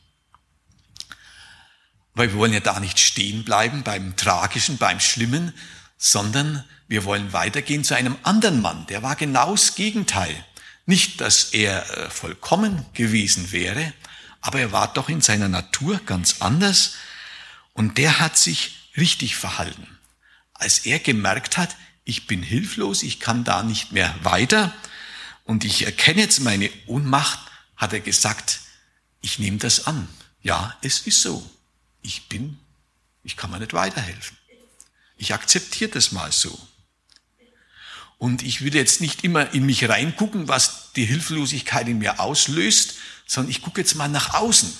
Weil 2.14 2.32
wir 2.32 2.38
wollen 2.38 2.52
ja 2.52 2.60
da 2.60 2.80
nicht 2.80 2.98
stehen 2.98 3.44
bleiben 3.44 3.84
beim 3.84 4.16
Tragischen, 4.16 4.76
beim 4.76 5.00
Schlimmen, 5.00 5.54
sondern 5.96 6.64
wir 6.88 7.04
wollen 7.04 7.32
weitergehen 7.32 7.84
zu 7.84 7.94
einem 7.94 8.18
anderen 8.24 8.60
Mann, 8.60 8.86
der 8.88 9.02
war 9.02 9.16
genau 9.16 9.52
das 9.52 9.76
Gegenteil. 9.76 10.34
Nicht, 10.84 11.20
dass 11.20 11.54
er 11.54 11.88
äh, 11.96 12.10
vollkommen 12.10 12.84
gewesen 12.92 13.52
wäre, 13.52 13.94
aber 14.40 14.58
er 14.58 14.72
war 14.72 14.92
doch 14.92 15.08
in 15.08 15.20
seiner 15.20 15.48
Natur 15.48 16.00
ganz 16.04 16.40
anders 16.40 16.96
und 17.72 17.96
der 17.96 18.18
hat 18.18 18.36
sich 18.36 18.90
richtig 18.96 19.36
verhalten. 19.36 19.86
Als 20.52 20.80
er 20.80 20.98
gemerkt 20.98 21.56
hat, 21.56 21.76
ich 22.04 22.26
bin 22.26 22.42
hilflos, 22.42 23.04
ich 23.04 23.20
kann 23.20 23.44
da 23.44 23.62
nicht 23.62 23.92
mehr 23.92 24.12
weiter 24.22 24.74
und 25.44 25.64
ich 25.64 25.84
erkenne 25.84 26.20
jetzt 26.20 26.40
meine 26.40 26.70
Ohnmacht, 26.86 27.38
hat 27.76 27.92
er 27.92 28.00
gesagt, 28.00 28.60
ich 29.20 29.38
nehme 29.38 29.58
das 29.58 29.86
an. 29.86 30.08
Ja, 30.42 30.76
es 30.82 31.00
ist 31.00 31.22
so. 31.22 31.48
Ich 32.02 32.28
bin, 32.28 32.58
ich 33.22 33.36
kann 33.36 33.50
mir 33.50 33.60
nicht 33.60 33.72
weiterhelfen. 33.72 34.36
Ich 35.16 35.34
akzeptiere 35.34 35.90
das 35.90 36.12
mal 36.12 36.32
so. 36.32 36.58
Und 38.18 38.42
ich 38.42 38.60
würde 38.60 38.78
jetzt 38.78 39.00
nicht 39.00 39.24
immer 39.24 39.52
in 39.52 39.66
mich 39.66 39.88
reingucken, 39.88 40.46
was 40.46 40.92
die 40.92 41.04
Hilflosigkeit 41.04 41.88
in 41.88 41.98
mir 41.98 42.20
auslöst, 42.20 42.94
sondern 43.26 43.50
ich 43.50 43.62
gucke 43.62 43.80
jetzt 43.80 43.94
mal 43.94 44.08
nach 44.08 44.34
außen. 44.34 44.72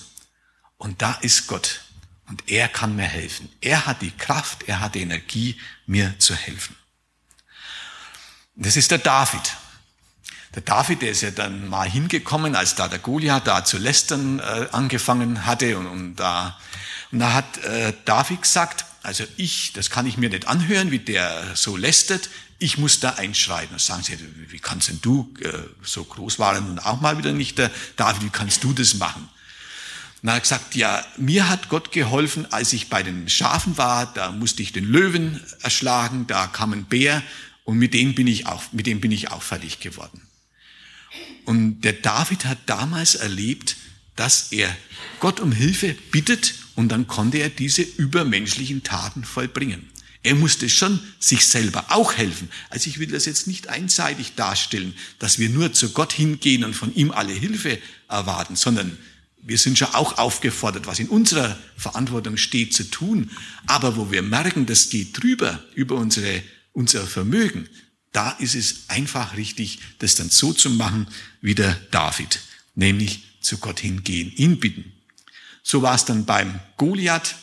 Und 0.76 1.02
da 1.02 1.14
ist 1.14 1.48
Gott. 1.48 1.80
Und 2.26 2.48
er 2.48 2.68
kann 2.68 2.96
mir 2.96 3.06
helfen. 3.06 3.48
Er 3.60 3.86
hat 3.86 4.00
die 4.00 4.10
Kraft, 4.12 4.64
er 4.68 4.80
hat 4.80 4.94
die 4.94 5.02
Energie, 5.02 5.60
mir 5.86 6.18
zu 6.18 6.34
helfen. 6.34 6.76
Das 8.54 8.76
ist 8.76 8.90
der 8.90 8.98
David. 8.98 9.56
Der 10.54 10.62
David, 10.62 11.02
der 11.02 11.10
ist 11.12 11.22
ja 11.22 11.30
dann 11.30 11.68
mal 11.68 11.88
hingekommen, 11.88 12.54
als 12.56 12.74
da 12.74 12.88
der 12.88 12.98
Goliath 12.98 13.46
da 13.46 13.64
zu 13.64 13.78
lästern 13.78 14.38
äh, 14.38 14.66
angefangen 14.72 15.46
hatte 15.46 15.78
und, 15.78 15.86
und 15.86 16.16
da 16.16 16.58
und 17.12 17.18
da 17.18 17.34
hat 17.34 17.58
äh, 17.58 17.92
David 18.06 18.42
gesagt, 18.42 18.86
also 19.02 19.24
ich, 19.36 19.72
das 19.74 19.90
kann 19.90 20.06
ich 20.06 20.16
mir 20.16 20.30
nicht 20.30 20.48
anhören, 20.48 20.90
wie 20.90 20.98
der 20.98 21.54
so 21.54 21.76
lästert. 21.76 22.30
Ich 22.58 22.78
muss 22.78 23.00
da 23.00 23.10
einschreiten. 23.10 23.74
Und 23.74 23.80
sagen 23.80 24.02
sie, 24.02 24.18
wie 24.48 24.58
kannst 24.58 24.88
denn 24.88 25.00
du, 25.02 25.32
äh, 25.40 25.52
so 25.82 26.04
groß 26.04 26.38
waren 26.38 26.70
und 26.70 26.78
auch 26.78 27.00
mal 27.00 27.18
wieder 27.18 27.32
nicht 27.32 27.58
der 27.58 27.70
David, 27.96 28.22
wie 28.22 28.30
kannst 28.30 28.64
du 28.64 28.72
das 28.72 28.94
machen? 28.94 29.28
Und 30.22 30.28
er 30.28 30.36
hat 30.36 30.42
gesagt, 30.44 30.74
ja, 30.74 31.04
mir 31.18 31.48
hat 31.48 31.68
Gott 31.68 31.92
geholfen, 31.92 32.50
als 32.50 32.72
ich 32.72 32.88
bei 32.88 33.02
den 33.02 33.28
Schafen 33.28 33.76
war, 33.76 34.06
da 34.14 34.30
musste 34.30 34.62
ich 34.62 34.72
den 34.72 34.84
Löwen 34.84 35.40
erschlagen, 35.60 36.26
da 36.28 36.46
kam 36.46 36.72
ein 36.72 36.84
Bär 36.84 37.22
und 37.64 37.76
mit 37.76 37.92
dem 37.92 38.14
bin 38.14 38.28
ich 38.28 38.46
auch, 38.46 38.62
mit 38.72 38.86
dem 38.86 39.00
bin 39.00 39.10
ich 39.10 39.32
auch 39.32 39.42
fertig 39.42 39.80
geworden. 39.80 40.22
Und 41.44 41.82
der 41.82 41.94
David 41.94 42.44
hat 42.44 42.58
damals 42.66 43.14
erlebt, 43.14 43.76
dass 44.16 44.52
er 44.52 44.74
Gott 45.20 45.40
um 45.40 45.52
Hilfe 45.52 45.96
bittet 46.10 46.54
und 46.74 46.90
dann 46.90 47.06
konnte 47.06 47.38
er 47.38 47.50
diese 47.50 47.82
übermenschlichen 47.82 48.82
Taten 48.82 49.24
vollbringen. 49.24 49.88
Er 50.24 50.36
musste 50.36 50.68
schon 50.68 51.00
sich 51.18 51.46
selber 51.46 51.86
auch 51.88 52.14
helfen. 52.14 52.48
Also 52.70 52.88
ich 52.88 52.98
will 52.98 53.08
das 53.08 53.24
jetzt 53.24 53.48
nicht 53.48 53.68
einseitig 53.68 54.34
darstellen, 54.36 54.94
dass 55.18 55.38
wir 55.38 55.48
nur 55.48 55.72
zu 55.72 55.90
Gott 55.90 56.12
hingehen 56.12 56.62
und 56.62 56.74
von 56.74 56.94
ihm 56.94 57.10
alle 57.10 57.32
Hilfe 57.32 57.78
erwarten, 58.08 58.54
sondern 58.54 58.96
wir 59.44 59.58
sind 59.58 59.76
schon 59.76 59.88
auch 59.94 60.18
aufgefordert, 60.18 60.86
was 60.86 61.00
in 61.00 61.08
unserer 61.08 61.58
Verantwortung 61.76 62.36
steht, 62.36 62.72
zu 62.72 62.88
tun. 62.88 63.30
Aber 63.66 63.96
wo 63.96 64.12
wir 64.12 64.22
merken, 64.22 64.66
das 64.66 64.90
geht 64.90 65.20
drüber, 65.20 65.60
über 65.74 65.96
unsere, 65.96 66.42
unser 66.72 67.04
Vermögen, 67.04 67.68
Da 68.12 68.30
ist 68.32 68.54
es 68.54 68.84
einfach 68.88 69.36
richtig, 69.36 69.80
das 69.98 70.14
dann 70.14 70.30
so 70.30 70.52
zu 70.52 70.70
machen 70.70 71.08
wie 71.40 71.54
der 71.54 71.74
David, 71.90 72.40
nämlich 72.74 73.24
zu 73.40 73.58
Gott 73.58 73.80
hingehen, 73.80 74.32
ihn 74.36 74.60
bitten. 74.60 74.92
So 75.62 75.82
war 75.82 75.94
es 75.94 76.04
dann 76.04 76.24
beim 76.24 76.60
Goliath 76.76 77.36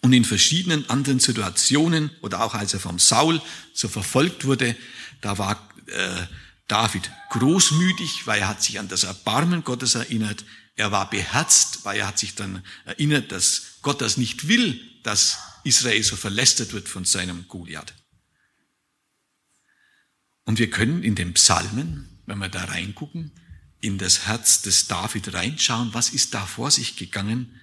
und 0.00 0.12
in 0.12 0.24
verschiedenen 0.24 0.88
anderen 0.90 1.20
Situationen 1.20 2.10
oder 2.20 2.42
auch 2.42 2.54
als 2.54 2.74
er 2.74 2.80
vom 2.80 2.98
Saul 2.98 3.40
so 3.72 3.88
verfolgt 3.88 4.44
wurde, 4.44 4.76
da 5.20 5.38
war 5.38 5.68
äh, 5.86 6.26
David 6.68 7.10
großmütig, 7.30 8.26
weil 8.26 8.40
er 8.40 8.48
hat 8.48 8.62
sich 8.62 8.78
an 8.78 8.88
das 8.88 9.04
Erbarmen 9.04 9.64
Gottes 9.64 9.94
erinnert. 9.94 10.44
Er 10.76 10.92
war 10.92 11.10
beherzt, 11.10 11.80
weil 11.84 11.98
er 11.98 12.06
hat 12.06 12.18
sich 12.18 12.34
dann 12.34 12.62
erinnert, 12.84 13.32
dass 13.32 13.78
Gott 13.82 14.00
das 14.00 14.16
nicht 14.16 14.46
will, 14.46 14.80
dass 15.02 15.38
Israel 15.64 16.02
so 16.02 16.14
verlästert 16.14 16.72
wird 16.72 16.88
von 16.88 17.04
seinem 17.04 17.48
Goliath. 17.48 17.94
Und 20.48 20.58
wir 20.58 20.70
können 20.70 21.02
in 21.02 21.14
den 21.14 21.34
Psalmen, 21.34 22.08
wenn 22.24 22.38
wir 22.38 22.48
da 22.48 22.64
reingucken, 22.64 23.32
in 23.82 23.98
das 23.98 24.26
Herz 24.26 24.62
des 24.62 24.88
David 24.88 25.34
reinschauen, 25.34 25.92
was 25.92 26.08
ist 26.08 26.32
da 26.32 26.46
vor 26.46 26.70
sich 26.70 26.96
gegangen. 26.96 27.60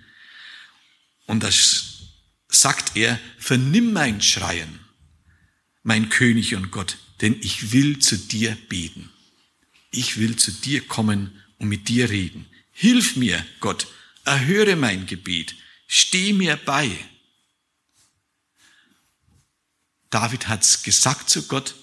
Und 1.25 1.41
das 1.41 2.03
sagt 2.47 2.95
er, 2.95 3.19
vernimm 3.39 3.91
mein 3.91 4.21
Schreien, 4.21 4.81
mein 5.81 6.09
König 6.09 6.53
und 6.53 6.69
Gott, 6.69 6.99
denn 7.21 7.35
ich 7.41 7.71
will 7.71 7.97
zu 7.97 8.19
dir 8.19 8.55
beten. 8.69 9.09
Ich 9.89 10.17
will 10.17 10.35
zu 10.35 10.51
dir 10.51 10.85
kommen 10.85 11.41
und 11.57 11.69
mit 11.69 11.87
dir 11.89 12.11
reden. 12.11 12.45
Hilf 12.71 13.15
mir, 13.15 13.43
Gott, 13.61 13.87
erhöre 14.25 14.75
mein 14.75 15.07
Gebet, 15.07 15.55
steh 15.87 16.33
mir 16.33 16.55
bei. 16.55 16.95
David 20.11 20.47
hat's 20.49 20.83
gesagt 20.83 21.31
zu 21.31 21.47
Gott, 21.47 21.73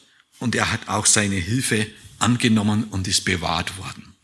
und 0.43 0.55
er 0.55 0.71
hat 0.71 0.89
auch 0.89 1.07
seine 1.07 1.37
Hilfe 1.37 1.87
angenommen 2.19 2.85
und 2.85 3.09
ist 3.09 3.25
bewahrt 3.25 3.79
worden. 3.79 4.15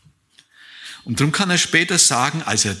Und 1.03 1.19
darum 1.19 1.31
kann 1.31 1.49
er 1.49 1.57
später 1.57 1.97
sagen, 1.97 2.43
als 2.43 2.65
er 2.65 2.77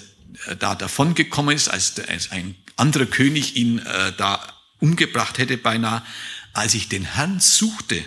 äh, 0.47 0.55
da 0.55 0.75
davongekommen 0.75 1.55
ist, 1.55 1.69
als, 1.69 1.99
ein 2.31 2.55
anderer 2.75 3.05
König 3.05 3.55
ihn 3.55 3.79
äh, 3.79 4.13
da 4.15 4.41
umgebracht 4.79 5.37
hätte 5.37 5.57
beinahe, 5.57 6.05
als 6.53 6.73
ich 6.73 6.89
den 6.89 7.03
Herrn 7.03 7.39
suchte, 7.39 8.03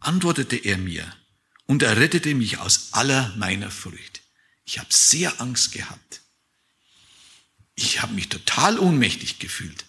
antwortete 0.00 0.56
er 0.56 0.78
mir 0.78 1.06
und 1.66 1.82
er 1.82 1.96
rettete 1.96 2.34
mich 2.34 2.58
aus 2.58 2.88
aller 2.92 3.34
meiner 3.36 3.70
Furcht. 3.70 4.22
Ich 4.64 4.78
habe 4.78 4.88
sehr 4.90 5.40
Angst 5.40 5.72
gehabt. 5.72 6.20
Ich 7.74 8.02
habe 8.02 8.14
mich 8.14 8.28
total 8.28 8.78
ohnmächtig 8.78 9.38
gefühlt. 9.38 9.84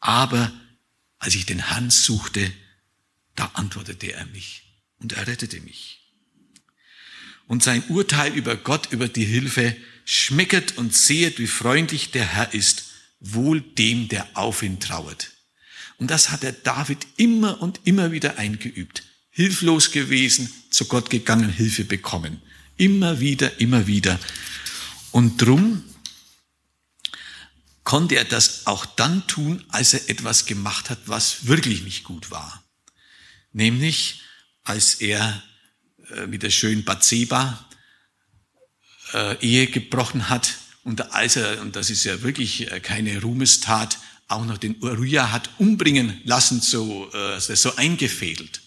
Aber 0.00 0.52
als 1.18 1.34
ich 1.34 1.46
den 1.46 1.68
Herrn 1.68 1.90
suchte, 1.90 2.52
da 3.34 3.46
antwortete 3.54 4.12
er 4.12 4.26
mich 4.26 4.62
und 4.98 5.12
er 5.12 5.26
rettete 5.26 5.60
mich. 5.60 6.00
Und 7.46 7.62
sein 7.62 7.82
Urteil 7.88 8.32
über 8.34 8.56
Gott, 8.56 8.92
über 8.92 9.08
die 9.08 9.24
Hilfe, 9.24 9.76
schmecket 10.04 10.78
und 10.78 10.94
sehet, 10.94 11.38
wie 11.38 11.46
freundlich 11.46 12.10
der 12.10 12.24
Herr 12.24 12.54
ist, 12.54 12.84
wohl 13.20 13.60
dem, 13.60 14.08
der 14.08 14.28
auf 14.34 14.62
ihn 14.62 14.80
trauert. 14.80 15.30
Und 15.98 16.10
das 16.10 16.30
hat 16.30 16.42
der 16.42 16.52
David 16.52 17.06
immer 17.16 17.62
und 17.62 17.80
immer 17.84 18.10
wieder 18.10 18.38
eingeübt. 18.38 19.04
Hilflos 19.30 19.92
gewesen, 19.92 20.52
zu 20.70 20.86
Gott 20.86 21.10
gegangen, 21.10 21.50
Hilfe 21.50 21.84
bekommen. 21.84 22.42
Immer 22.76 23.20
wieder, 23.20 23.60
immer 23.60 23.86
wieder. 23.86 24.18
Und 25.10 25.40
drum 25.40 25.84
konnte 27.84 28.16
er 28.16 28.24
das 28.24 28.66
auch 28.66 28.86
dann 28.86 29.26
tun, 29.26 29.64
als 29.68 29.94
er 29.94 30.08
etwas 30.10 30.46
gemacht 30.46 30.90
hat, 30.90 30.98
was 31.06 31.46
wirklich 31.46 31.82
nicht 31.82 32.04
gut 32.04 32.30
war. 32.30 32.61
Nämlich, 33.52 34.22
als 34.64 34.94
er 34.94 35.42
äh, 36.10 36.26
mit 36.26 36.42
der 36.42 36.50
schönen 36.50 36.84
Bathseba 36.84 37.68
äh, 39.12 39.36
Ehe 39.40 39.66
gebrochen 39.66 40.28
hat 40.28 40.54
und 40.84 41.12
als 41.12 41.36
er, 41.36 41.60
und 41.60 41.76
das 41.76 41.90
ist 41.90 42.04
ja 42.04 42.22
wirklich 42.22 42.70
äh, 42.70 42.80
keine 42.80 43.20
Ruhmestat, 43.20 43.98
auch 44.28 44.44
noch 44.44 44.58
den 44.58 44.82
Uriah 44.82 45.30
hat 45.30 45.50
umbringen 45.58 46.20
lassen, 46.24 46.60
so, 46.60 47.10
äh, 47.12 47.38
so 47.38 47.76
eingefädelt. 47.76 48.62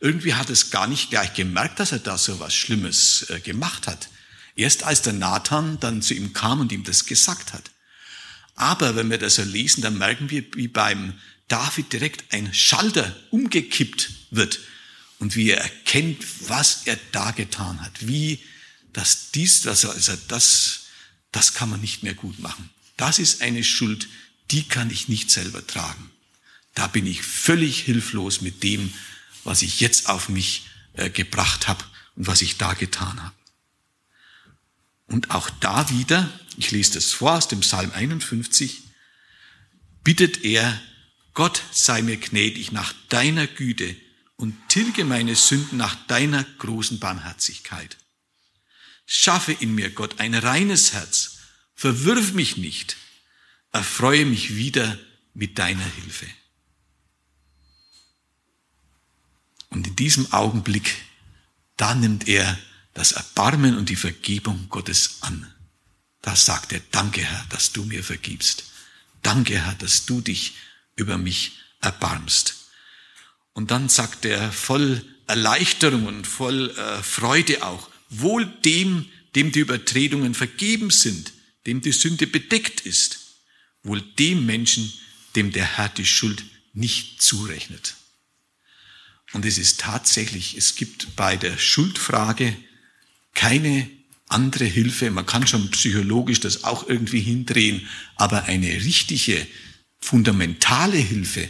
Irgendwie 0.00 0.34
hat 0.34 0.50
es 0.50 0.70
gar 0.70 0.86
nicht 0.86 1.10
gleich 1.10 1.34
gemerkt, 1.34 1.80
dass 1.80 1.92
er 1.92 1.98
da 1.98 2.18
so 2.18 2.38
was 2.38 2.54
Schlimmes 2.54 3.28
äh, 3.30 3.40
gemacht 3.40 3.86
hat. 3.86 4.08
Erst 4.54 4.84
als 4.84 5.02
der 5.02 5.12
Nathan 5.12 5.80
dann 5.80 6.02
zu 6.02 6.14
ihm 6.14 6.32
kam 6.32 6.60
und 6.60 6.72
ihm 6.72 6.84
das 6.84 7.06
gesagt 7.06 7.52
hat. 7.52 7.70
Aber 8.54 8.96
wenn 8.96 9.10
wir 9.10 9.18
das 9.18 9.34
so 9.34 9.42
lesen, 9.42 9.82
dann 9.82 9.98
merken 9.98 10.30
wir, 10.30 10.44
wie 10.54 10.68
beim 10.68 11.14
David 11.48 11.92
direkt 11.92 12.32
ein 12.34 12.52
Schalter 12.52 13.16
umgekippt 13.30 14.10
wird 14.30 14.60
und 15.18 15.36
wie 15.36 15.50
er 15.50 15.58
erkennt, 15.58 16.24
was 16.48 16.82
er 16.86 16.98
da 17.12 17.30
getan 17.30 17.80
hat, 17.82 18.06
wie 18.06 18.40
das 18.92 19.30
dies, 19.30 19.66
also 19.66 19.92
das, 20.28 20.86
das 21.32 21.54
kann 21.54 21.70
man 21.70 21.80
nicht 21.80 22.02
mehr 22.02 22.14
gut 22.14 22.38
machen. 22.38 22.70
Das 22.96 23.18
ist 23.18 23.42
eine 23.42 23.62
Schuld, 23.62 24.08
die 24.50 24.64
kann 24.64 24.90
ich 24.90 25.08
nicht 25.08 25.30
selber 25.30 25.66
tragen. 25.66 26.10
Da 26.74 26.86
bin 26.86 27.06
ich 27.06 27.22
völlig 27.22 27.80
hilflos 27.80 28.40
mit 28.40 28.62
dem, 28.62 28.92
was 29.44 29.62
ich 29.62 29.80
jetzt 29.80 30.08
auf 30.08 30.28
mich 30.28 30.64
äh, 30.94 31.10
gebracht 31.10 31.68
habe 31.68 31.84
und 32.16 32.26
was 32.26 32.42
ich 32.42 32.56
da 32.58 32.74
getan 32.74 33.22
habe. 33.22 33.34
Und 35.06 35.30
auch 35.30 35.48
da 35.60 35.88
wieder, 35.90 36.28
ich 36.56 36.70
lese 36.70 36.94
das 36.94 37.12
vor 37.12 37.34
aus 37.34 37.48
dem 37.48 37.60
Psalm 37.60 37.92
51, 37.92 38.82
bittet 40.02 40.44
er 40.44 40.80
Gott 41.36 41.62
sei 41.70 42.00
mir 42.00 42.16
gnädig 42.16 42.72
nach 42.72 42.94
deiner 43.10 43.46
Güte 43.46 43.94
und 44.36 44.56
tilge 44.70 45.04
meine 45.04 45.34
Sünden 45.34 45.76
nach 45.76 45.94
deiner 46.06 46.42
großen 46.42 46.98
Barmherzigkeit. 46.98 47.98
Schaffe 49.04 49.52
in 49.52 49.74
mir, 49.74 49.90
Gott, 49.90 50.18
ein 50.18 50.34
reines 50.34 50.94
Herz, 50.94 51.36
verwirf 51.74 52.32
mich 52.32 52.56
nicht, 52.56 52.96
erfreue 53.70 54.24
mich 54.24 54.56
wieder 54.56 54.98
mit 55.34 55.58
deiner 55.58 55.84
Hilfe. 55.84 56.26
Und 59.68 59.86
in 59.86 59.94
diesem 59.94 60.32
Augenblick, 60.32 60.96
da 61.76 61.94
nimmt 61.94 62.28
er 62.28 62.58
das 62.94 63.12
Erbarmen 63.12 63.76
und 63.76 63.90
die 63.90 63.96
Vergebung 63.96 64.70
Gottes 64.70 65.18
an. 65.20 65.52
Da 66.22 66.34
sagt 66.34 66.72
er, 66.72 66.80
danke 66.92 67.20
Herr, 67.20 67.44
dass 67.50 67.72
du 67.72 67.84
mir 67.84 68.02
vergibst. 68.02 68.64
Danke 69.22 69.62
Herr, 69.62 69.74
dass 69.74 70.06
du 70.06 70.22
dich 70.22 70.54
über 70.96 71.18
mich 71.18 71.52
erbarmst. 71.80 72.56
Und 73.52 73.70
dann 73.70 73.88
sagt 73.88 74.24
er 74.24 74.52
voll 74.52 75.02
Erleichterung 75.26 76.06
und 76.06 76.26
voll 76.26 76.70
äh, 76.70 77.02
Freude 77.02 77.64
auch, 77.64 77.88
wohl 78.08 78.46
dem, 78.64 79.06
dem 79.34 79.52
die 79.52 79.60
Übertretungen 79.60 80.34
vergeben 80.34 80.90
sind, 80.90 81.32
dem 81.66 81.80
die 81.80 81.92
Sünde 81.92 82.26
bedeckt 82.26 82.82
ist, 82.82 83.18
wohl 83.82 84.00
dem 84.00 84.46
Menschen, 84.46 84.92
dem 85.34 85.52
der 85.52 85.76
Herr 85.76 85.88
die 85.88 86.06
Schuld 86.06 86.44
nicht 86.72 87.22
zurechnet. 87.22 87.94
Und 89.32 89.44
es 89.44 89.58
ist 89.58 89.80
tatsächlich, 89.80 90.56
es 90.56 90.76
gibt 90.76 91.16
bei 91.16 91.36
der 91.36 91.58
Schuldfrage 91.58 92.56
keine 93.34 93.90
andere 94.28 94.64
Hilfe. 94.64 95.10
Man 95.10 95.26
kann 95.26 95.46
schon 95.46 95.70
psychologisch 95.70 96.40
das 96.40 96.64
auch 96.64 96.88
irgendwie 96.88 97.20
hindrehen, 97.20 97.88
aber 98.16 98.44
eine 98.44 98.68
richtige 98.68 99.46
fundamentale 99.98 100.98
Hilfe, 100.98 101.48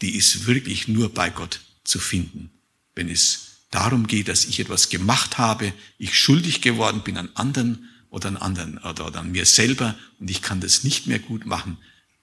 die 0.00 0.16
ist 0.16 0.46
wirklich 0.46 0.88
nur 0.88 1.12
bei 1.12 1.30
Gott 1.30 1.60
zu 1.84 1.98
finden. 1.98 2.50
Wenn 2.94 3.08
es 3.08 3.46
darum 3.70 4.06
geht, 4.06 4.28
dass 4.28 4.44
ich 4.44 4.60
etwas 4.60 4.88
gemacht 4.88 5.38
habe, 5.38 5.72
ich 5.98 6.18
schuldig 6.18 6.60
geworden 6.60 7.02
bin 7.02 7.16
an 7.16 7.30
anderen 7.34 7.88
oder 8.10 8.28
an 8.28 8.36
anderen 8.36 8.78
oder, 8.78 9.14
an 9.14 9.32
mir 9.32 9.46
selber 9.46 9.98
und 10.18 10.30
ich 10.30 10.42
kann 10.42 10.60
das 10.60 10.84
nicht 10.84 11.06
mehr 11.06 11.18
gut 11.18 11.46
machen. 11.46 11.78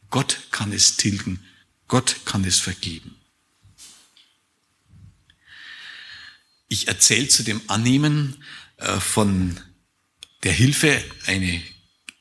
Gott 0.10 0.40
kann 0.52 0.72
es 0.72 0.98
tilgen. 0.98 1.40
Gott 1.88 2.18
kann 2.26 2.44
es 2.46 2.60
vergeben. 2.60 3.16
Ich 6.68 6.88
erzähle 6.88 7.28
zu 7.28 7.44
dem 7.44 7.62
Annehmen 7.68 8.44
äh, 8.78 9.00
von 9.00 9.60
der 10.44 10.54
Hilfe 10.54 11.04
eine 11.26 11.62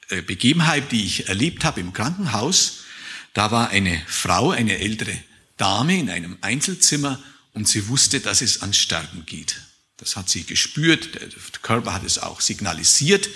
äh, 0.09 0.23
Begebenheit, 0.23 0.93
die 0.93 1.05
ich 1.05 1.29
erlebt 1.29 1.65
habe 1.65 1.81
im 1.81 1.93
Krankenhaus. 1.93 2.82
Da 3.35 3.51
war 3.51 3.71
eine 3.71 4.03
Frau, 4.07 4.51
eine 4.51 4.79
ältere 4.79 5.17
Dame 5.57 5.99
in 5.99 6.11
einem 6.11 6.39
Einzelzimmer 6.41 7.23
und 7.53 7.69
sie 7.69 7.89
wusste, 7.89 8.21
dass 8.21 8.43
es 8.43 8.63
ans 8.63 8.79
Sterben 8.79 9.25
geht. 9.27 9.61
Das 9.97 10.17
hat 10.17 10.29
sie 10.29 10.45
gespürt, 10.45 11.15
der 11.15 11.29
Körper 11.63 11.95
hat 11.95 12.05
es 12.05 12.19
auch 12.19 12.41
signalisiert. 12.41 13.29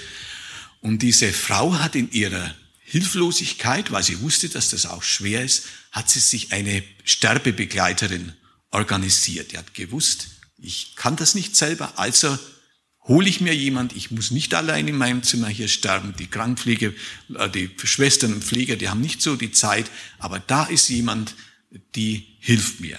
Und 0.81 1.01
diese 1.03 1.33
Frau 1.33 1.75
hat 1.79 1.95
in 1.95 2.11
ihrer 2.11 2.55
Hilflosigkeit, 2.81 3.91
weil 3.91 4.03
sie 4.03 4.21
wusste, 4.21 4.49
dass 4.49 4.71
das 4.71 4.87
auch 4.87 5.03
schwer 5.03 5.45
ist, 5.45 5.65
hat 5.93 6.11
sie 6.11 6.21
sich 6.21 6.53
eine 6.53 6.83
Sterbebegleiterin 7.05 8.33
organisiert. 8.71 9.53
Die 9.53 9.59
hat 9.59 9.75
gewusst, 9.75 10.29
ich 10.59 10.95
kann 10.97 11.17
das 11.17 11.35
nicht 11.35 11.57
selber, 11.57 11.99
also 11.99 12.39
hole 13.09 13.29
ich 13.29 13.41
mir 13.41 13.55
jemand, 13.55 13.95
ich 13.95 14.11
muss 14.11 14.31
nicht 14.31 14.55
allein 14.55 14.89
in 14.89 14.97
meinem 14.97 15.23
Zimmer 15.23 15.49
hier 15.49 15.69
sterben. 15.69 16.15
Die 16.19 16.27
Krankenpflege, 16.27 16.95
äh, 17.35 17.49
die 17.51 17.71
Schwestern 17.85 18.35
und 18.35 18.45
Pfleger, 18.45 18.77
die 18.77 18.89
haben 18.89 19.01
nicht 19.01 19.23
so 19.23 19.37
die 19.37 19.53
Zeit, 19.53 19.91
aber 20.19 20.39
da 20.41 20.65
ist 20.65 20.89
jemand, 20.89 21.35
die 21.95 22.27
hilft 22.41 22.81
mir. 22.81 22.99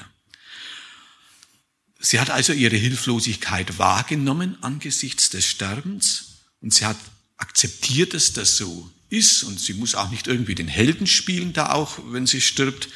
Sie 2.00 2.20
hat 2.20 2.30
also 2.30 2.54
ihre 2.54 2.76
Hilflosigkeit 2.76 3.80
wahrgenommen 3.80 4.58
angesichts 4.62 5.30
des 5.30 5.46
Sterbens 5.46 6.38
und 6.62 6.74
sie 6.74 6.86
hat 6.86 6.98
akzeptiert, 7.38 8.14
dass 8.14 8.34
das 8.34 8.58
so 8.58 8.90
ist 9.10 9.44
und 9.44 9.60
sie 9.60 9.74
muss 9.74 9.96
auch 9.96 10.12
nicht 10.12 10.28
irgendwie 10.28 10.56
den 10.56 10.68
Helden 10.68 11.08
spielen, 11.08 11.54
da 11.54 11.72
auch, 11.72 12.00
wenn 12.12 12.28
sie 12.28 12.42
stirbt, 12.42 12.90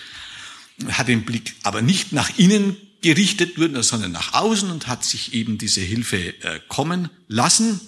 hat 0.89 1.08
den 1.08 1.26
Blick 1.26 1.56
aber 1.63 1.82
nicht 1.82 2.12
nach 2.12 2.38
innen 2.38 2.78
gerichtet, 3.01 3.55
sondern 3.83 4.11
nach 4.11 4.33
außen 4.33 4.69
und 4.69 4.87
hat 4.87 5.03
sich 5.03 5.33
eben 5.33 5.57
diese 5.57 5.81
Hilfe 5.81 6.17
äh, 6.43 6.59
kommen 6.67 7.09
lassen 7.27 7.79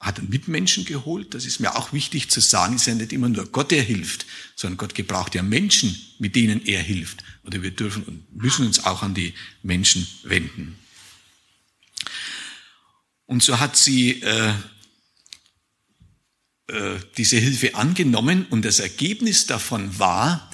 hat 0.00 0.18
einen 0.18 0.30
Mitmenschen 0.30 0.86
geholt. 0.86 1.34
Das 1.34 1.44
ist 1.44 1.60
mir 1.60 1.76
auch 1.76 1.92
wichtig 1.92 2.30
zu 2.30 2.40
sagen. 2.40 2.76
Es 2.76 2.82
ist 2.82 2.86
ja 2.86 2.94
nicht 2.94 3.12
immer 3.12 3.28
nur 3.28 3.46
Gott, 3.46 3.70
der 3.70 3.82
hilft, 3.82 4.24
sondern 4.56 4.78
Gott 4.78 4.94
gebraucht 4.94 5.34
ja 5.34 5.42
Menschen, 5.42 5.94
mit 6.18 6.34
denen 6.34 6.64
er 6.64 6.82
hilft. 6.82 7.22
Oder 7.44 7.62
wir 7.62 7.70
dürfen 7.70 8.04
und 8.04 8.34
müssen 8.34 8.66
uns 8.66 8.82
auch 8.84 9.02
an 9.02 9.12
die 9.12 9.34
Menschen 9.62 10.06
wenden. 10.22 10.78
Und 13.26 13.42
so 13.42 13.60
hat 13.60 13.76
sie 13.76 14.22
äh, 14.22 14.54
äh, 16.68 16.98
diese 17.18 17.36
Hilfe 17.36 17.74
angenommen 17.74 18.46
und 18.48 18.64
das 18.64 18.78
Ergebnis 18.78 19.46
davon 19.46 19.98
war, 19.98 20.49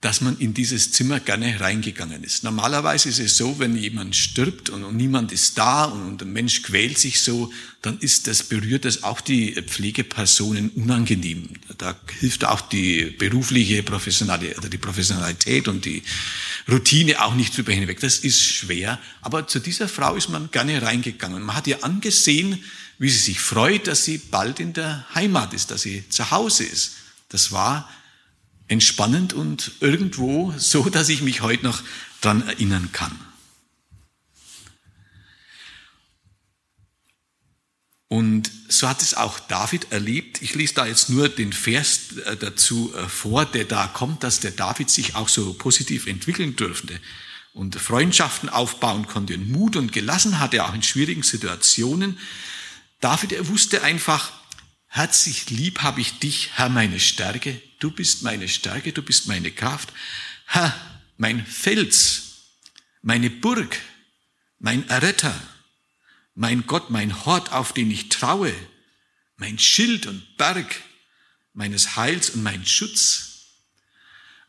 dass 0.00 0.22
man 0.22 0.38
in 0.38 0.54
dieses 0.54 0.92
Zimmer 0.92 1.20
gerne 1.20 1.60
reingegangen 1.60 2.24
ist. 2.24 2.42
Normalerweise 2.42 3.10
ist 3.10 3.18
es 3.18 3.36
so, 3.36 3.58
wenn 3.58 3.76
jemand 3.76 4.16
stirbt 4.16 4.70
und, 4.70 4.96
niemand 4.96 5.30
ist 5.30 5.58
da 5.58 5.84
und, 5.84 6.02
und, 6.02 6.20
der 6.22 6.26
Mensch 6.28 6.62
quält 6.62 6.98
sich 6.98 7.20
so, 7.20 7.52
dann 7.82 7.98
ist 7.98 8.26
das, 8.26 8.42
berührt 8.42 8.86
das 8.86 9.02
auch 9.02 9.20
die 9.20 9.52
Pflegepersonen 9.60 10.70
unangenehm. 10.70 11.50
Da 11.76 11.94
hilft 12.18 12.46
auch 12.46 12.62
die 12.62 13.10
berufliche 13.18 13.82
Professionalität, 13.82 14.72
die 14.72 14.78
Professionalität 14.78 15.68
und 15.68 15.84
die 15.84 16.02
Routine 16.66 17.22
auch 17.22 17.34
nicht 17.34 17.54
drüber 17.56 17.72
hinweg. 17.72 18.00
Das 18.00 18.18
ist 18.18 18.42
schwer. 18.42 18.98
Aber 19.20 19.48
zu 19.48 19.58
dieser 19.58 19.86
Frau 19.86 20.14
ist 20.14 20.30
man 20.30 20.50
gerne 20.50 20.80
reingegangen. 20.80 21.42
Man 21.42 21.56
hat 21.56 21.66
ihr 21.66 21.84
angesehen, 21.84 22.64
wie 22.98 23.10
sie 23.10 23.18
sich 23.18 23.40
freut, 23.40 23.86
dass 23.86 24.04
sie 24.04 24.16
bald 24.16 24.60
in 24.60 24.72
der 24.72 25.04
Heimat 25.14 25.52
ist, 25.52 25.70
dass 25.70 25.82
sie 25.82 26.08
zu 26.08 26.30
Hause 26.30 26.64
ist. 26.64 26.92
Das 27.28 27.52
war 27.52 27.88
entspannend 28.70 29.32
und 29.32 29.72
irgendwo 29.80 30.54
so, 30.56 30.88
dass 30.88 31.08
ich 31.08 31.22
mich 31.22 31.42
heute 31.42 31.64
noch 31.64 31.82
dran 32.20 32.46
erinnern 32.46 32.90
kann. 32.92 33.18
Und 38.06 38.50
so 38.68 38.88
hat 38.88 39.02
es 39.02 39.14
auch 39.14 39.38
David 39.40 39.92
erlebt. 39.92 40.42
Ich 40.42 40.54
lese 40.54 40.74
da 40.74 40.86
jetzt 40.86 41.10
nur 41.10 41.28
den 41.28 41.52
Vers 41.52 42.16
äh, 42.24 42.36
dazu 42.36 42.92
äh, 42.94 43.08
vor, 43.08 43.44
der 43.44 43.64
da 43.64 43.86
kommt, 43.86 44.24
dass 44.24 44.40
der 44.40 44.50
David 44.50 44.90
sich 44.90 45.14
auch 45.14 45.28
so 45.28 45.52
positiv 45.54 46.06
entwickeln 46.06 46.56
dürfte 46.56 47.00
und 47.52 47.76
Freundschaften 47.76 48.48
aufbauen 48.48 49.06
konnte 49.06 49.34
und 49.34 49.50
Mut 49.50 49.76
und 49.76 49.92
gelassen 49.92 50.38
hatte, 50.38 50.64
auch 50.64 50.74
in 50.74 50.82
schwierigen 50.82 51.22
Situationen. 51.22 52.18
David, 53.00 53.32
er 53.32 53.48
wusste 53.48 53.82
einfach, 53.82 54.32
herzlich 54.90 55.50
lieb 55.50 55.80
habe 55.80 56.00
ich 56.00 56.18
dich, 56.18 56.50
Herr, 56.54 56.68
meine 56.68 57.00
Stärke, 57.00 57.60
Du 57.80 57.90
bist 57.90 58.22
meine 58.22 58.46
Stärke, 58.46 58.92
du 58.92 59.02
bist 59.02 59.26
meine 59.26 59.50
Kraft. 59.50 59.88
Ha, 60.48 60.74
mein 61.16 61.44
Fels, 61.44 62.22
meine 63.00 63.30
Burg, 63.30 63.78
mein 64.58 64.86
Erretter, 64.90 65.34
mein 66.34 66.66
Gott, 66.66 66.90
mein 66.90 67.24
Hort, 67.24 67.52
auf 67.52 67.72
den 67.72 67.90
ich 67.90 68.10
traue, 68.10 68.52
mein 69.38 69.58
Schild 69.58 70.06
und 70.06 70.36
Berg 70.36 70.82
meines 71.54 71.96
Heils 71.96 72.30
und 72.30 72.42
mein 72.42 72.66
Schutz. 72.66 73.46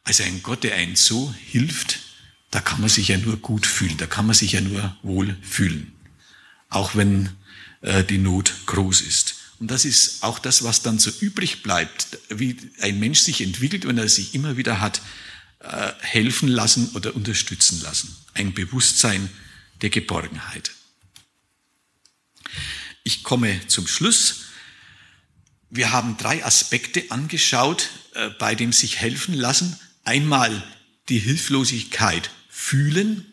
Also 0.03 0.23
ein 0.23 0.43
Gott, 0.43 0.65
der 0.65 0.75
einen 0.75 0.97
so 0.97 1.33
hilft, 1.33 1.99
da 2.51 2.59
kann 2.59 2.81
man 2.81 2.89
sich 2.89 3.07
ja 3.07 3.17
nur 3.17 3.37
gut 3.37 3.65
fühlen, 3.65 3.95
da 3.97 4.07
kann 4.07 4.25
man 4.25 4.35
sich 4.35 4.51
ja 4.51 4.61
nur 4.61 4.97
wohl 5.03 5.37
fühlen, 5.41 5.95
auch 6.67 6.95
wenn 6.95 7.29
äh, 7.79 8.03
die 8.03 8.17
Not 8.17 8.53
groß 8.65 9.01
ist. 9.01 9.35
Und 9.61 9.69
das 9.69 9.85
ist 9.85 10.23
auch 10.23 10.39
das, 10.39 10.63
was 10.63 10.81
dann 10.81 10.97
so 10.97 11.11
übrig 11.19 11.61
bleibt, 11.61 12.17
wie 12.29 12.57
ein 12.79 12.99
Mensch 12.99 13.19
sich 13.19 13.41
entwickelt, 13.41 13.85
wenn 13.85 13.99
er 13.99 14.09
sich 14.09 14.33
immer 14.33 14.57
wieder 14.57 14.81
hat 14.81 15.03
äh, 15.59 15.93
helfen 15.99 16.49
lassen 16.49 16.89
oder 16.95 17.15
unterstützen 17.15 17.79
lassen. 17.83 18.17
Ein 18.33 18.55
Bewusstsein 18.55 19.29
der 19.83 19.91
Geborgenheit. 19.91 20.71
Ich 23.03 23.21
komme 23.21 23.67
zum 23.67 23.85
Schluss. 23.85 24.45
Wir 25.69 25.91
haben 25.91 26.17
drei 26.17 26.43
Aspekte 26.43 27.11
angeschaut, 27.11 27.91
äh, 28.15 28.31
bei 28.31 28.55
dem 28.55 28.73
sich 28.73 28.97
helfen 28.97 29.35
lassen. 29.35 29.79
Einmal 30.03 30.63
die 31.07 31.19
Hilflosigkeit 31.19 32.31
fühlen. 32.49 33.31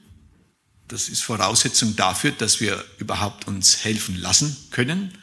Das 0.88 1.08
ist 1.08 1.22
Voraussetzung 1.22 1.96
dafür, 1.96 2.32
dass 2.32 2.60
wir 2.60 2.84
überhaupt 2.98 3.46
uns 3.46 3.82
helfen 3.82 4.14
lassen 4.14 4.54
können. 4.70 5.16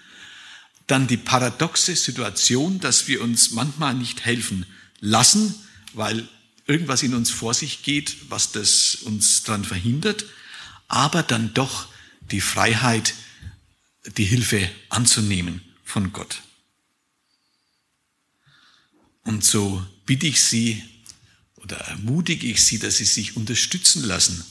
Dann 0.87 1.07
die 1.07 1.17
paradoxe 1.17 1.95
Situation, 1.95 2.79
dass 2.79 3.07
wir 3.07 3.21
uns 3.21 3.51
manchmal 3.51 3.95
nicht 3.95 4.25
helfen 4.25 4.65
lassen, 4.99 5.55
weil 5.93 6.27
irgendwas 6.67 7.03
in 7.03 7.13
uns 7.13 7.29
vor 7.29 7.53
sich 7.53 7.83
geht, 7.83 8.29
was 8.29 8.51
das 8.51 8.95
uns 8.95 9.43
daran 9.43 9.65
verhindert, 9.65 10.25
aber 10.87 11.23
dann 11.23 11.53
doch 11.53 11.87
die 12.31 12.41
Freiheit, 12.41 13.13
die 14.17 14.25
Hilfe 14.25 14.69
anzunehmen 14.89 15.61
von 15.83 16.13
Gott. 16.13 16.41
Und 19.23 19.43
so 19.43 19.83
bitte 20.05 20.27
ich 20.27 20.41
Sie 20.41 20.83
oder 21.55 21.77
ermutige 21.77 22.47
ich 22.47 22.63
Sie, 22.63 22.77
dass 22.77 22.97
Sie 22.97 23.05
sich 23.05 23.35
unterstützen 23.35 24.03
lassen, 24.03 24.45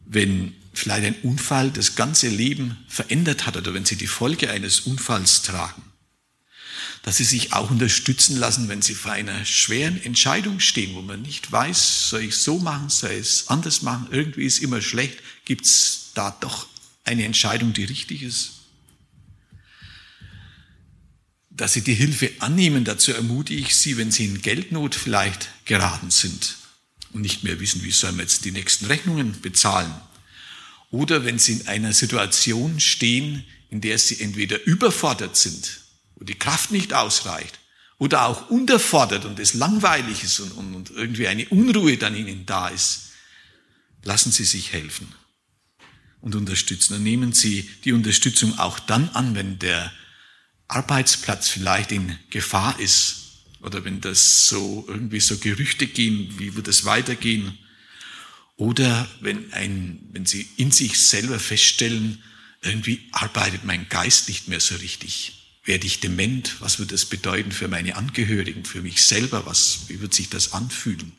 wenn 0.00 0.54
vielleicht 0.72 1.04
ein 1.04 1.20
Unfall 1.22 1.70
das 1.70 1.96
ganze 1.96 2.28
Leben 2.28 2.78
verändert 2.88 3.46
hat 3.46 3.56
oder 3.56 3.74
wenn 3.74 3.84
sie 3.84 3.96
die 3.96 4.06
Folge 4.06 4.50
eines 4.50 4.80
Unfalls 4.80 5.42
tragen. 5.42 5.82
Dass 7.02 7.16
sie 7.16 7.24
sich 7.24 7.52
auch 7.52 7.70
unterstützen 7.70 8.38
lassen, 8.38 8.68
wenn 8.68 8.80
sie 8.80 8.94
vor 8.94 9.12
einer 9.12 9.44
schweren 9.44 10.02
Entscheidung 10.02 10.60
stehen, 10.60 10.94
wo 10.94 11.02
man 11.02 11.22
nicht 11.22 11.50
weiß, 11.50 12.08
soll 12.08 12.22
ich 12.22 12.36
so 12.36 12.58
machen, 12.58 12.88
soll 12.88 13.10
ich 13.10 13.20
es 13.20 13.48
anders 13.48 13.82
machen, 13.82 14.08
irgendwie 14.10 14.44
ist 14.44 14.60
immer 14.60 14.80
schlecht, 14.80 15.18
gibt 15.44 15.66
es 15.66 16.10
da 16.14 16.30
doch 16.40 16.66
eine 17.04 17.24
Entscheidung, 17.24 17.72
die 17.72 17.84
richtig 17.84 18.22
ist. 18.22 18.52
Dass 21.50 21.74
sie 21.74 21.82
die 21.82 21.94
Hilfe 21.94 22.30
annehmen, 22.38 22.84
dazu 22.84 23.12
ermutige 23.12 23.60
ich 23.60 23.76
sie, 23.76 23.96
wenn 23.98 24.10
sie 24.10 24.24
in 24.24 24.40
Geldnot 24.40 24.94
vielleicht 24.94 25.50
geraten 25.66 26.10
sind 26.10 26.56
und 27.12 27.20
nicht 27.20 27.42
mehr 27.42 27.60
wissen, 27.60 27.82
wie 27.82 27.90
sollen 27.90 28.16
wir 28.16 28.22
jetzt 28.22 28.44
die 28.44 28.52
nächsten 28.52 28.86
Rechnungen 28.86 29.40
bezahlen 29.42 29.92
oder 30.92 31.24
wenn 31.24 31.40
sie 31.40 31.54
in 31.54 31.66
einer 31.66 31.92
Situation 31.92 32.78
stehen, 32.78 33.44
in 33.70 33.80
der 33.80 33.98
sie 33.98 34.20
entweder 34.20 34.62
überfordert 34.64 35.36
sind, 35.36 35.80
wo 36.14 36.24
die 36.24 36.38
Kraft 36.38 36.70
nicht 36.70 36.92
ausreicht, 36.94 37.58
oder 37.98 38.26
auch 38.26 38.50
unterfordert 38.50 39.24
und 39.24 39.38
es 39.38 39.54
langweilig 39.54 40.22
ist 40.22 40.40
und, 40.40 40.52
und, 40.52 40.74
und 40.74 40.90
irgendwie 40.90 41.28
eine 41.28 41.48
Unruhe 41.48 41.96
dann 41.96 42.16
ihnen 42.16 42.46
da 42.46 42.68
ist, 42.68 43.12
lassen 44.02 44.32
Sie 44.32 44.44
sich 44.44 44.72
helfen 44.72 45.06
und 46.20 46.34
unterstützen. 46.34 46.94
Und 46.94 47.04
nehmen 47.04 47.32
Sie 47.32 47.70
die 47.84 47.92
Unterstützung 47.92 48.58
auch 48.58 48.80
dann 48.80 49.08
an, 49.10 49.34
wenn 49.34 49.60
der 49.60 49.92
Arbeitsplatz 50.66 51.48
vielleicht 51.48 51.92
in 51.92 52.18
Gefahr 52.30 52.78
ist 52.80 53.44
oder 53.60 53.84
wenn 53.84 54.00
das 54.00 54.46
so 54.46 54.84
irgendwie 54.88 55.20
so 55.20 55.38
Gerüchte 55.38 55.86
gehen, 55.86 56.34
wie 56.38 56.56
wird 56.56 56.66
es 56.66 56.84
weitergehen 56.84 57.56
oder 58.56 59.08
wenn, 59.20 59.52
ein, 59.52 59.98
wenn 60.12 60.26
Sie 60.26 60.48
in 60.56 60.70
sich 60.70 60.98
selber 61.00 61.38
feststellen, 61.38 62.22
irgendwie 62.62 63.08
arbeitet 63.12 63.64
mein 63.64 63.88
Geist 63.88 64.28
nicht 64.28 64.48
mehr 64.48 64.60
so 64.60 64.76
richtig. 64.76 65.38
Werde 65.64 65.86
ich 65.86 66.00
dement? 66.00 66.60
Was 66.60 66.78
wird 66.78 66.92
das 66.92 67.04
bedeuten 67.04 67.52
für 67.52 67.68
meine 67.68 67.96
Angehörigen, 67.96 68.64
für 68.64 68.82
mich 68.82 69.04
selber? 69.04 69.46
Was, 69.46 69.88
wie 69.88 70.00
wird 70.00 70.14
sich 70.14 70.28
das 70.28 70.52
anfühlen? 70.52 71.12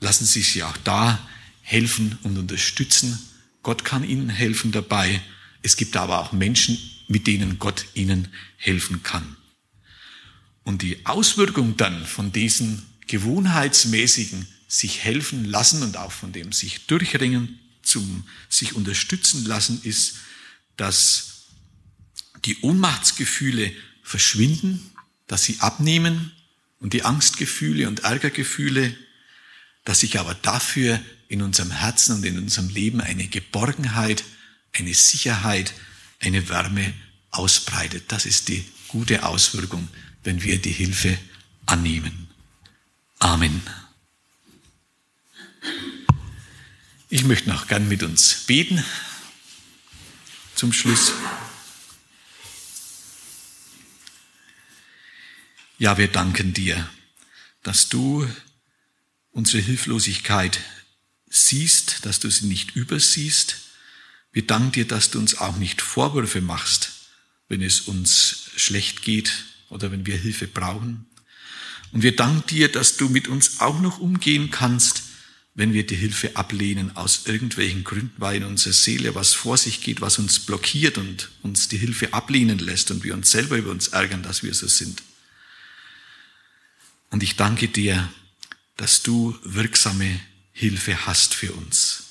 Lassen 0.00 0.24
Sie 0.26 0.42
sich 0.42 0.62
auch 0.62 0.76
da 0.78 1.28
helfen 1.62 2.18
und 2.22 2.36
unterstützen. 2.36 3.18
Gott 3.62 3.84
kann 3.84 4.02
Ihnen 4.04 4.28
helfen 4.28 4.72
dabei. 4.72 5.22
Es 5.62 5.76
gibt 5.76 5.96
aber 5.96 6.20
auch 6.20 6.32
Menschen, 6.32 6.78
mit 7.06 7.26
denen 7.26 7.58
Gott 7.58 7.86
Ihnen 7.94 8.28
helfen 8.56 9.02
kann. 9.02 9.36
Und 10.64 10.82
die 10.82 11.06
Auswirkung 11.06 11.76
dann 11.76 12.04
von 12.04 12.32
diesen 12.32 12.82
gewohnheitsmäßigen 13.06 14.46
sich 14.72 15.04
helfen 15.04 15.44
lassen 15.44 15.82
und 15.82 15.98
auch 15.98 16.12
von 16.12 16.32
dem 16.32 16.50
sich 16.50 16.86
durchringen, 16.86 17.60
zum 17.82 18.24
sich 18.48 18.74
unterstützen 18.74 19.44
lassen, 19.44 19.82
ist, 19.82 20.14
dass 20.78 21.42
die 22.46 22.58
Ohnmachtsgefühle 22.62 23.70
verschwinden, 24.02 24.90
dass 25.26 25.44
sie 25.44 25.60
abnehmen 25.60 26.32
und 26.80 26.94
die 26.94 27.02
Angstgefühle 27.02 27.86
und 27.86 28.00
Ärgergefühle, 28.00 28.96
dass 29.84 30.00
sich 30.00 30.18
aber 30.18 30.34
dafür 30.34 30.98
in 31.28 31.42
unserem 31.42 31.70
Herzen 31.70 32.16
und 32.16 32.24
in 32.24 32.38
unserem 32.38 32.70
Leben 32.70 33.02
eine 33.02 33.28
Geborgenheit, 33.28 34.24
eine 34.72 34.94
Sicherheit, 34.94 35.74
eine 36.18 36.48
Wärme 36.48 36.94
ausbreitet. 37.30 38.04
Das 38.08 38.24
ist 38.24 38.48
die 38.48 38.64
gute 38.88 39.24
Auswirkung, 39.24 39.88
wenn 40.24 40.42
wir 40.42 40.58
die 40.58 40.72
Hilfe 40.72 41.18
annehmen. 41.66 42.28
Amen. 43.18 43.60
Ich 47.14 47.24
möchte 47.24 47.50
noch 47.50 47.66
gern 47.66 47.88
mit 47.88 48.02
uns 48.02 48.44
beten 48.46 48.82
zum 50.54 50.72
Schluss. 50.72 51.12
Ja, 55.78 55.98
wir 55.98 56.08
danken 56.08 56.54
dir, 56.54 56.88
dass 57.62 57.90
du 57.90 58.26
unsere 59.30 59.62
Hilflosigkeit 59.62 60.58
siehst, 61.28 62.06
dass 62.06 62.18
du 62.18 62.30
sie 62.30 62.46
nicht 62.46 62.76
übersiehst. 62.76 63.56
Wir 64.32 64.46
danken 64.46 64.72
dir, 64.72 64.88
dass 64.88 65.10
du 65.10 65.18
uns 65.18 65.34
auch 65.34 65.58
nicht 65.58 65.82
Vorwürfe 65.82 66.40
machst, 66.40 66.92
wenn 67.46 67.60
es 67.60 67.82
uns 67.82 68.52
schlecht 68.56 69.02
geht 69.02 69.44
oder 69.68 69.92
wenn 69.92 70.06
wir 70.06 70.16
Hilfe 70.16 70.46
brauchen. 70.46 71.04
Und 71.90 72.02
wir 72.02 72.16
danken 72.16 72.46
dir, 72.46 72.72
dass 72.72 72.96
du 72.96 73.10
mit 73.10 73.28
uns 73.28 73.60
auch 73.60 73.80
noch 73.80 73.98
umgehen 73.98 74.50
kannst, 74.50 75.11
wenn 75.54 75.74
wir 75.74 75.86
die 75.86 75.96
Hilfe 75.96 76.36
ablehnen 76.36 76.96
aus 76.96 77.26
irgendwelchen 77.26 77.84
Gründen, 77.84 78.14
weil 78.16 78.38
in 78.38 78.44
unserer 78.44 78.72
Seele 78.72 79.14
was 79.14 79.34
vor 79.34 79.58
sich 79.58 79.82
geht, 79.82 80.00
was 80.00 80.18
uns 80.18 80.40
blockiert 80.40 80.96
und 80.96 81.30
uns 81.42 81.68
die 81.68 81.76
Hilfe 81.76 82.14
ablehnen 82.14 82.58
lässt 82.58 82.90
und 82.90 83.04
wir 83.04 83.14
uns 83.14 83.30
selber 83.30 83.56
über 83.58 83.70
uns 83.70 83.88
ärgern, 83.88 84.22
dass 84.22 84.42
wir 84.42 84.54
so 84.54 84.66
sind. 84.66 85.02
Und 87.10 87.22
ich 87.22 87.36
danke 87.36 87.68
dir, 87.68 88.10
dass 88.76 89.02
du 89.02 89.38
wirksame 89.44 90.18
Hilfe 90.52 91.06
hast 91.06 91.34
für 91.34 91.52
uns, 91.52 92.04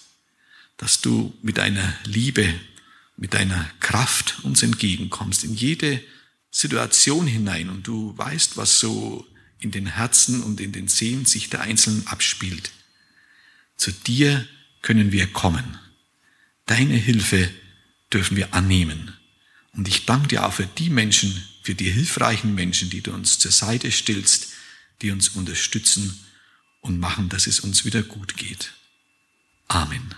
dass 0.78 1.02
du 1.02 1.34
mit 1.42 1.58
deiner 1.58 1.98
Liebe, 2.06 2.54
mit 3.18 3.34
deiner 3.34 3.70
Kraft 3.80 4.39
uns 4.44 4.62
entgegenkommst 4.62 5.44
in 5.44 5.56
jede 5.56 6.02
Situation 6.52 7.26
hinein 7.26 7.70
und 7.70 7.88
du 7.88 8.16
weißt, 8.18 8.58
was 8.58 8.80
so 8.80 9.26
in 9.58 9.72
den 9.72 9.88
Herzen 9.88 10.44
und 10.44 10.60
in 10.60 10.72
den 10.72 10.88
Seelen 10.88 11.26
sich 11.26 11.50
der 11.50 11.62
Einzelnen 11.62 12.06
abspielt. 12.08 12.72
Zu 13.82 13.92
dir 13.92 14.48
können 14.84 15.12
wir 15.12 15.26
kommen. 15.26 15.80
Deine 16.68 16.94
Hilfe 16.94 17.50
dürfen 18.14 18.38
wir 18.38 18.54
annehmen. 18.54 19.18
Und 19.74 19.88
ich 19.88 20.06
danke 20.06 20.28
dir 20.28 20.46
auch 20.46 20.54
für 20.54 20.68
die 20.68 20.92
Menschen, 20.92 21.44
für 21.64 21.74
die 21.74 21.90
hilfreichen 21.90 22.54
Menschen, 22.54 22.92
die 22.92 23.02
du 23.02 23.12
uns 23.12 23.40
zur 23.40 23.50
Seite 23.50 23.90
stellst, 23.90 24.50
die 25.02 25.10
uns 25.10 25.30
unterstützen 25.30 26.20
und 26.82 27.00
machen, 27.00 27.28
dass 27.30 27.48
es 27.48 27.62
uns 27.62 27.84
wieder 27.84 28.04
gut 28.04 28.38
geht. 28.38 28.72
Amen. 29.68 30.14